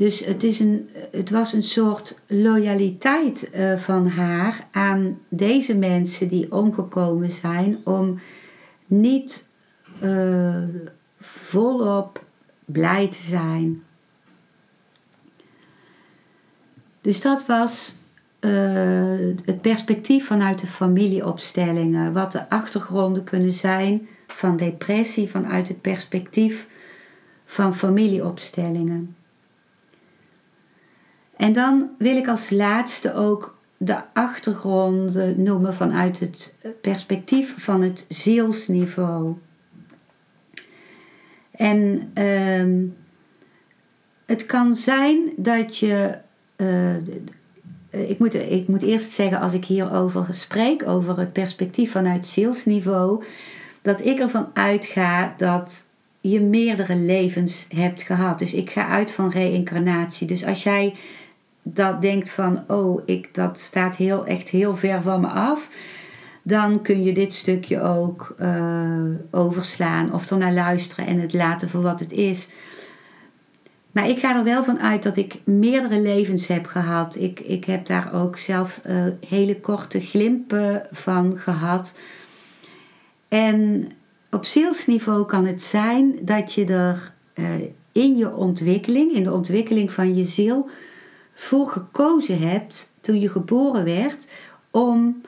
Dus 0.00 0.24
het, 0.24 0.42
is 0.42 0.58
een, 0.58 0.88
het 1.10 1.30
was 1.30 1.52
een 1.52 1.62
soort 1.62 2.18
loyaliteit 2.26 3.50
uh, 3.54 3.76
van 3.76 4.08
haar 4.08 4.66
aan 4.70 5.18
deze 5.28 5.76
mensen 5.76 6.28
die 6.28 6.52
omgekomen 6.52 7.30
zijn 7.30 7.78
om 7.84 8.20
niet 8.86 9.46
uh, 10.02 10.62
volop 11.20 12.24
blij 12.64 13.08
te 13.08 13.22
zijn. 13.22 13.82
Dus 17.00 17.20
dat 17.20 17.46
was 17.46 17.94
uh, 18.40 18.50
het 19.44 19.60
perspectief 19.60 20.26
vanuit 20.26 20.60
de 20.60 20.66
familieopstellingen. 20.66 22.12
Wat 22.12 22.32
de 22.32 22.50
achtergronden 22.50 23.24
kunnen 23.24 23.52
zijn 23.52 24.08
van 24.26 24.56
depressie 24.56 25.28
vanuit 25.28 25.68
het 25.68 25.80
perspectief 25.80 26.66
van 27.44 27.74
familieopstellingen. 27.74 29.14
En 31.40 31.52
dan 31.52 31.90
wil 31.98 32.16
ik 32.16 32.28
als 32.28 32.50
laatste 32.50 33.14
ook 33.14 33.58
de 33.76 33.96
achtergronden 34.12 35.42
noemen 35.42 35.74
vanuit 35.74 36.20
het 36.20 36.54
perspectief 36.80 37.54
van 37.62 37.82
het 37.82 38.06
zielsniveau. 38.08 39.34
En 41.50 42.10
uh, 42.14 42.88
het 44.26 44.46
kan 44.46 44.76
zijn 44.76 45.18
dat 45.36 45.76
je. 45.76 46.18
Uh, 46.56 46.96
ik, 47.90 48.18
moet, 48.18 48.34
ik 48.34 48.68
moet 48.68 48.82
eerst 48.82 49.10
zeggen, 49.10 49.40
als 49.40 49.54
ik 49.54 49.64
hierover 49.64 50.26
spreek, 50.30 50.88
over 50.88 51.18
het 51.18 51.32
perspectief 51.32 51.90
vanuit 51.90 52.26
zielsniveau, 52.26 53.24
dat 53.82 54.04
ik 54.04 54.18
ervan 54.18 54.50
uitga 54.52 55.34
dat 55.36 55.84
je 56.20 56.40
meerdere 56.40 56.96
levens 56.96 57.66
hebt 57.68 58.02
gehad. 58.02 58.38
Dus 58.38 58.54
ik 58.54 58.70
ga 58.70 58.86
uit 58.86 59.10
van 59.10 59.30
reïncarnatie. 59.30 60.26
Dus 60.26 60.44
als 60.44 60.62
jij 60.62 60.94
dat 61.62 62.02
denkt 62.02 62.30
van, 62.30 62.64
oh, 62.66 63.02
ik, 63.04 63.34
dat 63.34 63.58
staat 63.58 63.96
heel, 63.96 64.26
echt 64.26 64.48
heel 64.48 64.74
ver 64.74 65.02
van 65.02 65.20
me 65.20 65.26
af, 65.26 65.70
dan 66.42 66.82
kun 66.82 67.02
je 67.02 67.12
dit 67.12 67.34
stukje 67.34 67.80
ook 67.80 68.34
uh, 68.40 69.14
overslaan 69.30 70.12
of 70.12 70.30
ernaar 70.30 70.52
luisteren 70.52 71.06
en 71.06 71.20
het 71.20 71.32
laten 71.32 71.68
voor 71.68 71.82
wat 71.82 72.00
het 72.00 72.12
is. 72.12 72.48
Maar 73.92 74.08
ik 74.08 74.18
ga 74.18 74.36
er 74.36 74.44
wel 74.44 74.64
van 74.64 74.78
uit 74.80 75.02
dat 75.02 75.16
ik 75.16 75.40
meerdere 75.44 76.00
levens 76.00 76.46
heb 76.46 76.66
gehad. 76.66 77.16
Ik, 77.16 77.40
ik 77.40 77.64
heb 77.64 77.86
daar 77.86 78.14
ook 78.14 78.38
zelf 78.38 78.80
uh, 78.86 79.04
hele 79.28 79.60
korte 79.60 80.00
glimpen 80.00 80.86
van 80.90 81.38
gehad. 81.38 81.98
En 83.28 83.88
op 84.30 84.44
zielsniveau 84.44 85.26
kan 85.26 85.46
het 85.46 85.62
zijn 85.62 86.18
dat 86.22 86.52
je 86.52 86.64
er 86.64 87.12
uh, 87.34 87.46
in 87.92 88.16
je 88.16 88.34
ontwikkeling, 88.34 89.12
in 89.12 89.22
de 89.22 89.32
ontwikkeling 89.32 89.92
van 89.92 90.16
je 90.16 90.24
ziel, 90.24 90.68
voor 91.40 91.68
gekozen 91.68 92.38
hebt 92.38 92.92
toen 93.00 93.20
je 93.20 93.28
geboren 93.28 93.84
werd 93.84 94.26
om 94.70 95.20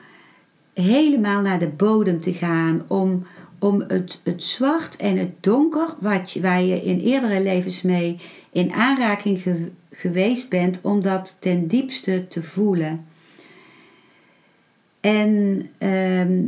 helemaal 0.73 1.41
naar 1.41 1.59
de 1.59 1.67
bodem 1.67 2.21
te 2.21 2.33
gaan, 2.33 2.83
om, 2.87 3.25
om 3.59 3.83
het, 3.87 4.19
het 4.23 4.43
zwart 4.43 4.95
en 4.95 5.17
het 5.17 5.43
donker, 5.43 5.95
wat 5.99 6.31
je, 6.31 6.41
waar 6.41 6.63
je 6.63 6.83
in 6.83 6.99
eerdere 6.99 7.41
levens 7.41 7.81
mee 7.81 8.19
in 8.51 8.73
aanraking 8.73 9.43
geweest 9.91 10.49
bent, 10.49 10.81
om 10.81 11.01
dat 11.01 11.37
ten 11.39 11.67
diepste 11.67 12.27
te 12.27 12.41
voelen. 12.41 13.05
En 14.99 15.61
ehm, 15.77 16.43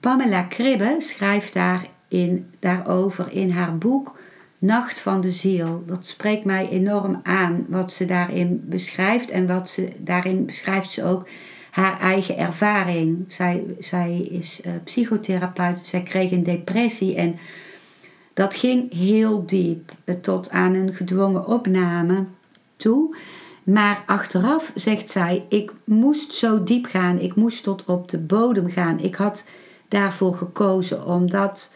Pamela 0.00 0.42
Kribbe 0.42 0.94
schrijft 0.98 1.54
daarin, 1.54 2.46
daarover 2.58 3.32
in 3.32 3.50
haar 3.50 3.78
boek 3.78 4.19
Nacht 4.60 5.00
van 5.00 5.20
de 5.20 5.30
Ziel. 5.32 5.82
Dat 5.86 6.06
spreekt 6.06 6.44
mij 6.44 6.68
enorm 6.68 7.20
aan 7.22 7.66
wat 7.68 7.92
ze 7.92 8.04
daarin 8.06 8.62
beschrijft. 8.64 9.30
En 9.30 9.46
wat 9.46 9.68
ze 9.68 9.92
daarin 9.98 10.46
beschrijft 10.46 10.90
ze 10.90 11.04
ook 11.04 11.28
haar 11.70 12.00
eigen 12.00 12.36
ervaring. 12.36 13.24
Zij, 13.28 13.64
zij 13.78 14.16
is 14.16 14.60
uh, 14.66 14.72
psychotherapeut. 14.84 15.78
Zij 15.78 16.02
kreeg 16.02 16.30
een 16.30 16.42
depressie 16.42 17.14
en 17.14 17.38
dat 18.34 18.54
ging 18.54 18.92
heel 18.92 19.46
diep. 19.46 19.92
Eh, 20.04 20.14
tot 20.14 20.50
aan 20.50 20.74
een 20.74 20.94
gedwongen 20.94 21.46
opname 21.46 22.24
toe. 22.76 23.16
Maar 23.62 24.02
achteraf 24.06 24.72
zegt 24.74 25.10
zij: 25.10 25.44
Ik 25.48 25.72
moest 25.84 26.34
zo 26.34 26.64
diep 26.64 26.86
gaan. 26.86 27.18
Ik 27.18 27.34
moest 27.34 27.62
tot 27.62 27.84
op 27.84 28.08
de 28.08 28.18
bodem 28.18 28.70
gaan. 28.70 29.00
Ik 29.00 29.14
had 29.14 29.48
daarvoor 29.88 30.34
gekozen 30.34 31.06
omdat 31.06 31.72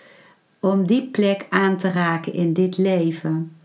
om 0.64 0.86
die 0.86 1.08
plek 1.08 1.46
aan 1.50 1.76
te 1.76 1.90
raken 1.90 2.32
in 2.32 2.52
dit 2.52 2.78
leven. 2.78 3.56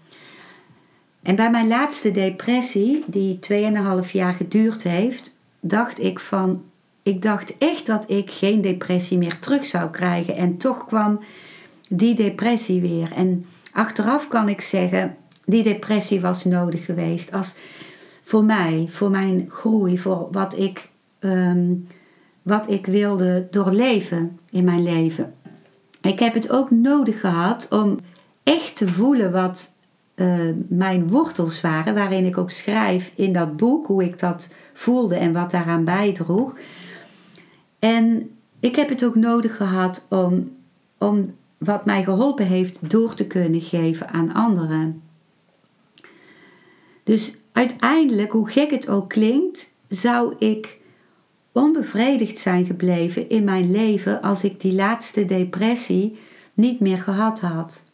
En 1.21 1.35
bij 1.35 1.51
mijn 1.51 1.67
laatste 1.67 2.11
depressie, 2.11 3.03
die 3.07 3.39
2,5 4.05 4.11
jaar 4.11 4.33
geduurd 4.33 4.83
heeft, 4.83 5.37
dacht 5.59 5.99
ik 5.99 6.19
van, 6.19 6.63
ik 7.03 7.21
dacht 7.21 7.57
echt 7.57 7.85
dat 7.85 8.09
ik 8.09 8.31
geen 8.31 8.61
depressie 8.61 9.17
meer 9.17 9.39
terug 9.39 9.65
zou 9.65 9.89
krijgen. 9.89 10.35
En 10.35 10.57
toch 10.57 10.85
kwam 10.85 11.19
die 11.89 12.15
depressie 12.15 12.81
weer. 12.81 13.11
En 13.11 13.45
achteraf 13.71 14.27
kan 14.27 14.49
ik 14.49 14.61
zeggen, 14.61 15.15
die 15.45 15.63
depressie 15.63 16.21
was 16.21 16.45
nodig 16.45 16.85
geweest. 16.85 17.33
Als 17.33 17.55
voor 18.23 18.43
mij, 18.43 18.85
voor 18.89 19.09
mijn 19.09 19.45
groei, 19.49 19.97
voor 19.97 20.27
wat 20.31 20.57
ik, 20.57 20.89
um, 21.19 21.87
wat 22.41 22.69
ik 22.69 22.85
wilde 22.85 23.47
doorleven 23.51 24.39
in 24.51 24.63
mijn 24.63 24.83
leven. 24.83 25.33
Ik 26.01 26.19
heb 26.19 26.33
het 26.33 26.49
ook 26.49 26.71
nodig 26.71 27.19
gehad 27.19 27.67
om 27.69 27.99
echt 28.43 28.75
te 28.75 28.87
voelen 28.87 29.31
wat 29.31 29.73
uh, 30.15 30.49
mijn 30.67 31.07
wortels 31.07 31.61
waren, 31.61 31.93
waarin 31.93 32.25
ik 32.25 32.37
ook 32.37 32.51
schrijf 32.51 33.13
in 33.15 33.33
dat 33.33 33.57
boek 33.57 33.87
hoe 33.87 34.03
ik 34.03 34.19
dat 34.19 34.53
voelde 34.73 35.15
en 35.15 35.33
wat 35.33 35.51
daaraan 35.51 35.83
bijdroeg. 35.83 36.53
En 37.79 38.31
ik 38.59 38.75
heb 38.75 38.89
het 38.89 39.05
ook 39.05 39.15
nodig 39.15 39.57
gehad 39.57 40.05
om, 40.09 40.55
om 40.97 41.35
wat 41.57 41.85
mij 41.85 42.03
geholpen 42.03 42.45
heeft 42.45 42.89
door 42.89 43.13
te 43.13 43.27
kunnen 43.27 43.61
geven 43.61 44.09
aan 44.09 44.33
anderen. 44.33 45.01
Dus 47.03 47.37
uiteindelijk, 47.51 48.31
hoe 48.31 48.49
gek 48.49 48.71
het 48.71 48.89
ook 48.89 49.09
klinkt, 49.09 49.73
zou 49.87 50.35
ik 50.37 50.78
onbevredigd 51.51 52.39
zijn 52.39 52.65
gebleven 52.65 53.29
in 53.29 53.43
mijn 53.43 53.71
leven 53.71 54.21
als 54.21 54.43
ik 54.43 54.61
die 54.61 54.73
laatste 54.73 55.25
depressie 55.25 56.17
niet 56.53 56.79
meer 56.79 56.97
gehad 56.97 57.39
had. 57.39 57.87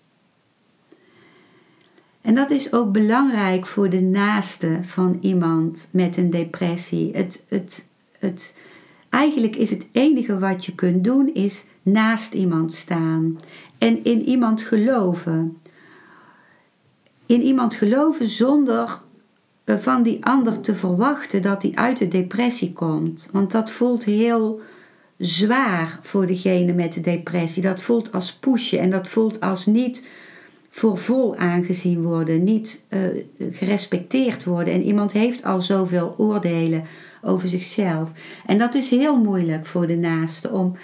En 2.21 2.35
dat 2.35 2.49
is 2.49 2.73
ook 2.73 2.91
belangrijk 2.91 3.65
voor 3.65 3.89
de 3.89 4.01
naaste 4.01 4.79
van 4.81 5.17
iemand 5.21 5.89
met 5.91 6.17
een 6.17 6.29
depressie. 6.29 7.11
Het, 7.13 7.45
het, 7.49 7.87
het, 8.19 8.57
eigenlijk 9.09 9.55
is 9.55 9.69
het 9.69 9.87
enige 9.91 10.39
wat 10.39 10.65
je 10.65 10.75
kunt 10.75 11.03
doen, 11.03 11.33
is 11.33 11.65
naast 11.81 12.33
iemand 12.33 12.73
staan 12.73 13.39
en 13.77 14.03
in 14.03 14.21
iemand 14.21 14.61
geloven. 14.61 15.57
In 17.25 17.41
iemand 17.41 17.75
geloven 17.75 18.27
zonder 18.27 19.01
van 19.65 20.03
die 20.03 20.25
ander 20.25 20.61
te 20.61 20.75
verwachten 20.75 21.41
dat 21.41 21.61
hij 21.61 21.71
uit 21.75 21.97
de 21.97 22.07
depressie 22.07 22.73
komt. 22.73 23.29
Want 23.31 23.51
dat 23.51 23.71
voelt 23.71 24.03
heel 24.03 24.61
zwaar 25.17 25.99
voor 26.01 26.25
degene 26.25 26.73
met 26.73 26.93
de 26.93 27.01
depressie. 27.01 27.61
Dat 27.61 27.81
voelt 27.81 28.11
als 28.11 28.33
pushen 28.33 28.79
en 28.79 28.89
dat 28.89 29.07
voelt 29.07 29.39
als 29.39 29.65
niet 29.65 30.07
voor 30.69 30.97
vol 30.97 31.35
aangezien 31.35 32.03
worden, 32.03 32.43
niet 32.43 32.83
uh, 32.89 32.99
gerespecteerd 33.51 34.43
worden. 34.43 34.73
En 34.73 34.83
iemand 34.83 35.11
heeft 35.11 35.43
al 35.43 35.61
zoveel 35.61 36.15
oordelen 36.17 36.83
over 37.21 37.47
zichzelf. 37.47 38.11
En 38.45 38.57
dat 38.57 38.75
is 38.75 38.89
heel 38.89 39.17
moeilijk 39.17 39.65
voor 39.65 39.87
de 39.87 39.97
naaste 39.97 40.51
om 40.51 40.77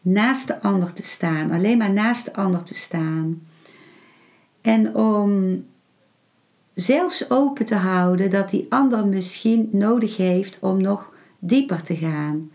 naast 0.00 0.46
de 0.46 0.62
ander 0.62 0.92
te 0.92 1.02
staan, 1.02 1.50
alleen 1.50 1.78
maar 1.78 1.92
naast 1.92 2.24
de 2.24 2.34
ander 2.34 2.62
te 2.62 2.74
staan. 2.74 3.42
En 4.60 4.94
om 4.94 5.64
zelfs 6.76 7.30
open 7.30 7.64
te 7.64 7.74
houden 7.74 8.30
dat 8.30 8.50
die 8.50 8.66
ander 8.68 9.06
misschien 9.06 9.68
nodig 9.72 10.16
heeft 10.16 10.58
om 10.60 10.80
nog 10.80 11.12
dieper 11.38 11.82
te 11.82 11.96
gaan. 11.96 12.50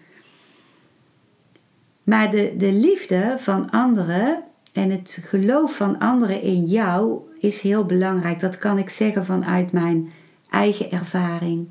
Maar 2.03 2.31
de, 2.31 2.53
de 2.57 2.71
liefde 2.71 3.33
van 3.37 3.69
anderen 3.69 4.43
en 4.73 4.89
het 4.89 5.17
geloof 5.21 5.75
van 5.75 5.99
anderen 5.99 6.41
in 6.41 6.63
jou 6.63 7.19
is 7.39 7.61
heel 7.61 7.85
belangrijk. 7.85 8.39
Dat 8.39 8.57
kan 8.57 8.77
ik 8.77 8.89
zeggen 8.89 9.25
vanuit 9.25 9.71
mijn 9.71 10.11
eigen 10.49 10.91
ervaring. 10.91 11.67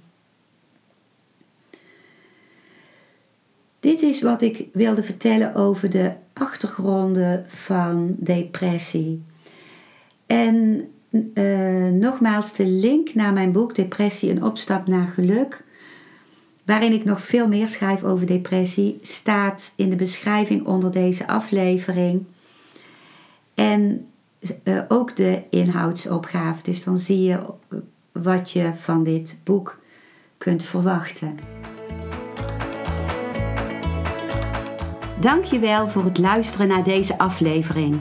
Dit 3.81 4.03
is 4.03 4.23
wat 4.23 4.43
ik 4.43 4.69
wilde 4.73 5.03
vertellen 5.03 5.55
over 5.55 5.91
de 5.91 6.13
achtergronden 6.33 7.45
van 7.47 8.15
depressie. 8.19 9.23
En 10.27 10.89
uh, 11.11 11.89
nogmaals, 11.89 12.55
de 12.55 12.67
link 12.67 13.15
naar 13.15 13.33
mijn 13.33 13.53
boek 13.53 13.75
Depressie: 13.75 14.31
Een 14.31 14.45
opstap 14.45 14.87
naar 14.87 15.07
geluk, 15.07 15.65
waarin 16.65 16.93
ik 16.93 17.05
nog 17.05 17.23
veel 17.23 17.49
meer 17.49 17.69
schrijf 17.69 18.05
over 18.05 18.27
depressie, 18.27 18.99
staat 19.03 19.73
in 19.77 19.91
de 19.91 19.97
beschrijving 19.97 20.67
onder 20.67 20.93
deze 20.93 21.27
aflevering. 21.27 22.25
En 23.55 24.07
uh, 24.65 24.83
ook 24.89 25.17
de 25.17 25.43
inhoudsopgave. 25.51 26.63
Dus 26.63 26.85
dan 26.85 26.99
zie 26.99 27.23
je 27.23 27.39
wat 28.13 28.51
je 28.51 28.73
van 28.77 29.05
dit 29.05 29.39
boek 29.45 29.79
kunt 30.39 30.63
verwachten. 30.63 31.39
Dankjewel 35.21 35.89
voor 35.89 36.05
het 36.05 36.19
luisteren 36.19 36.69
naar 36.69 36.85
deze 36.85 37.19
aflevering. 37.19 38.01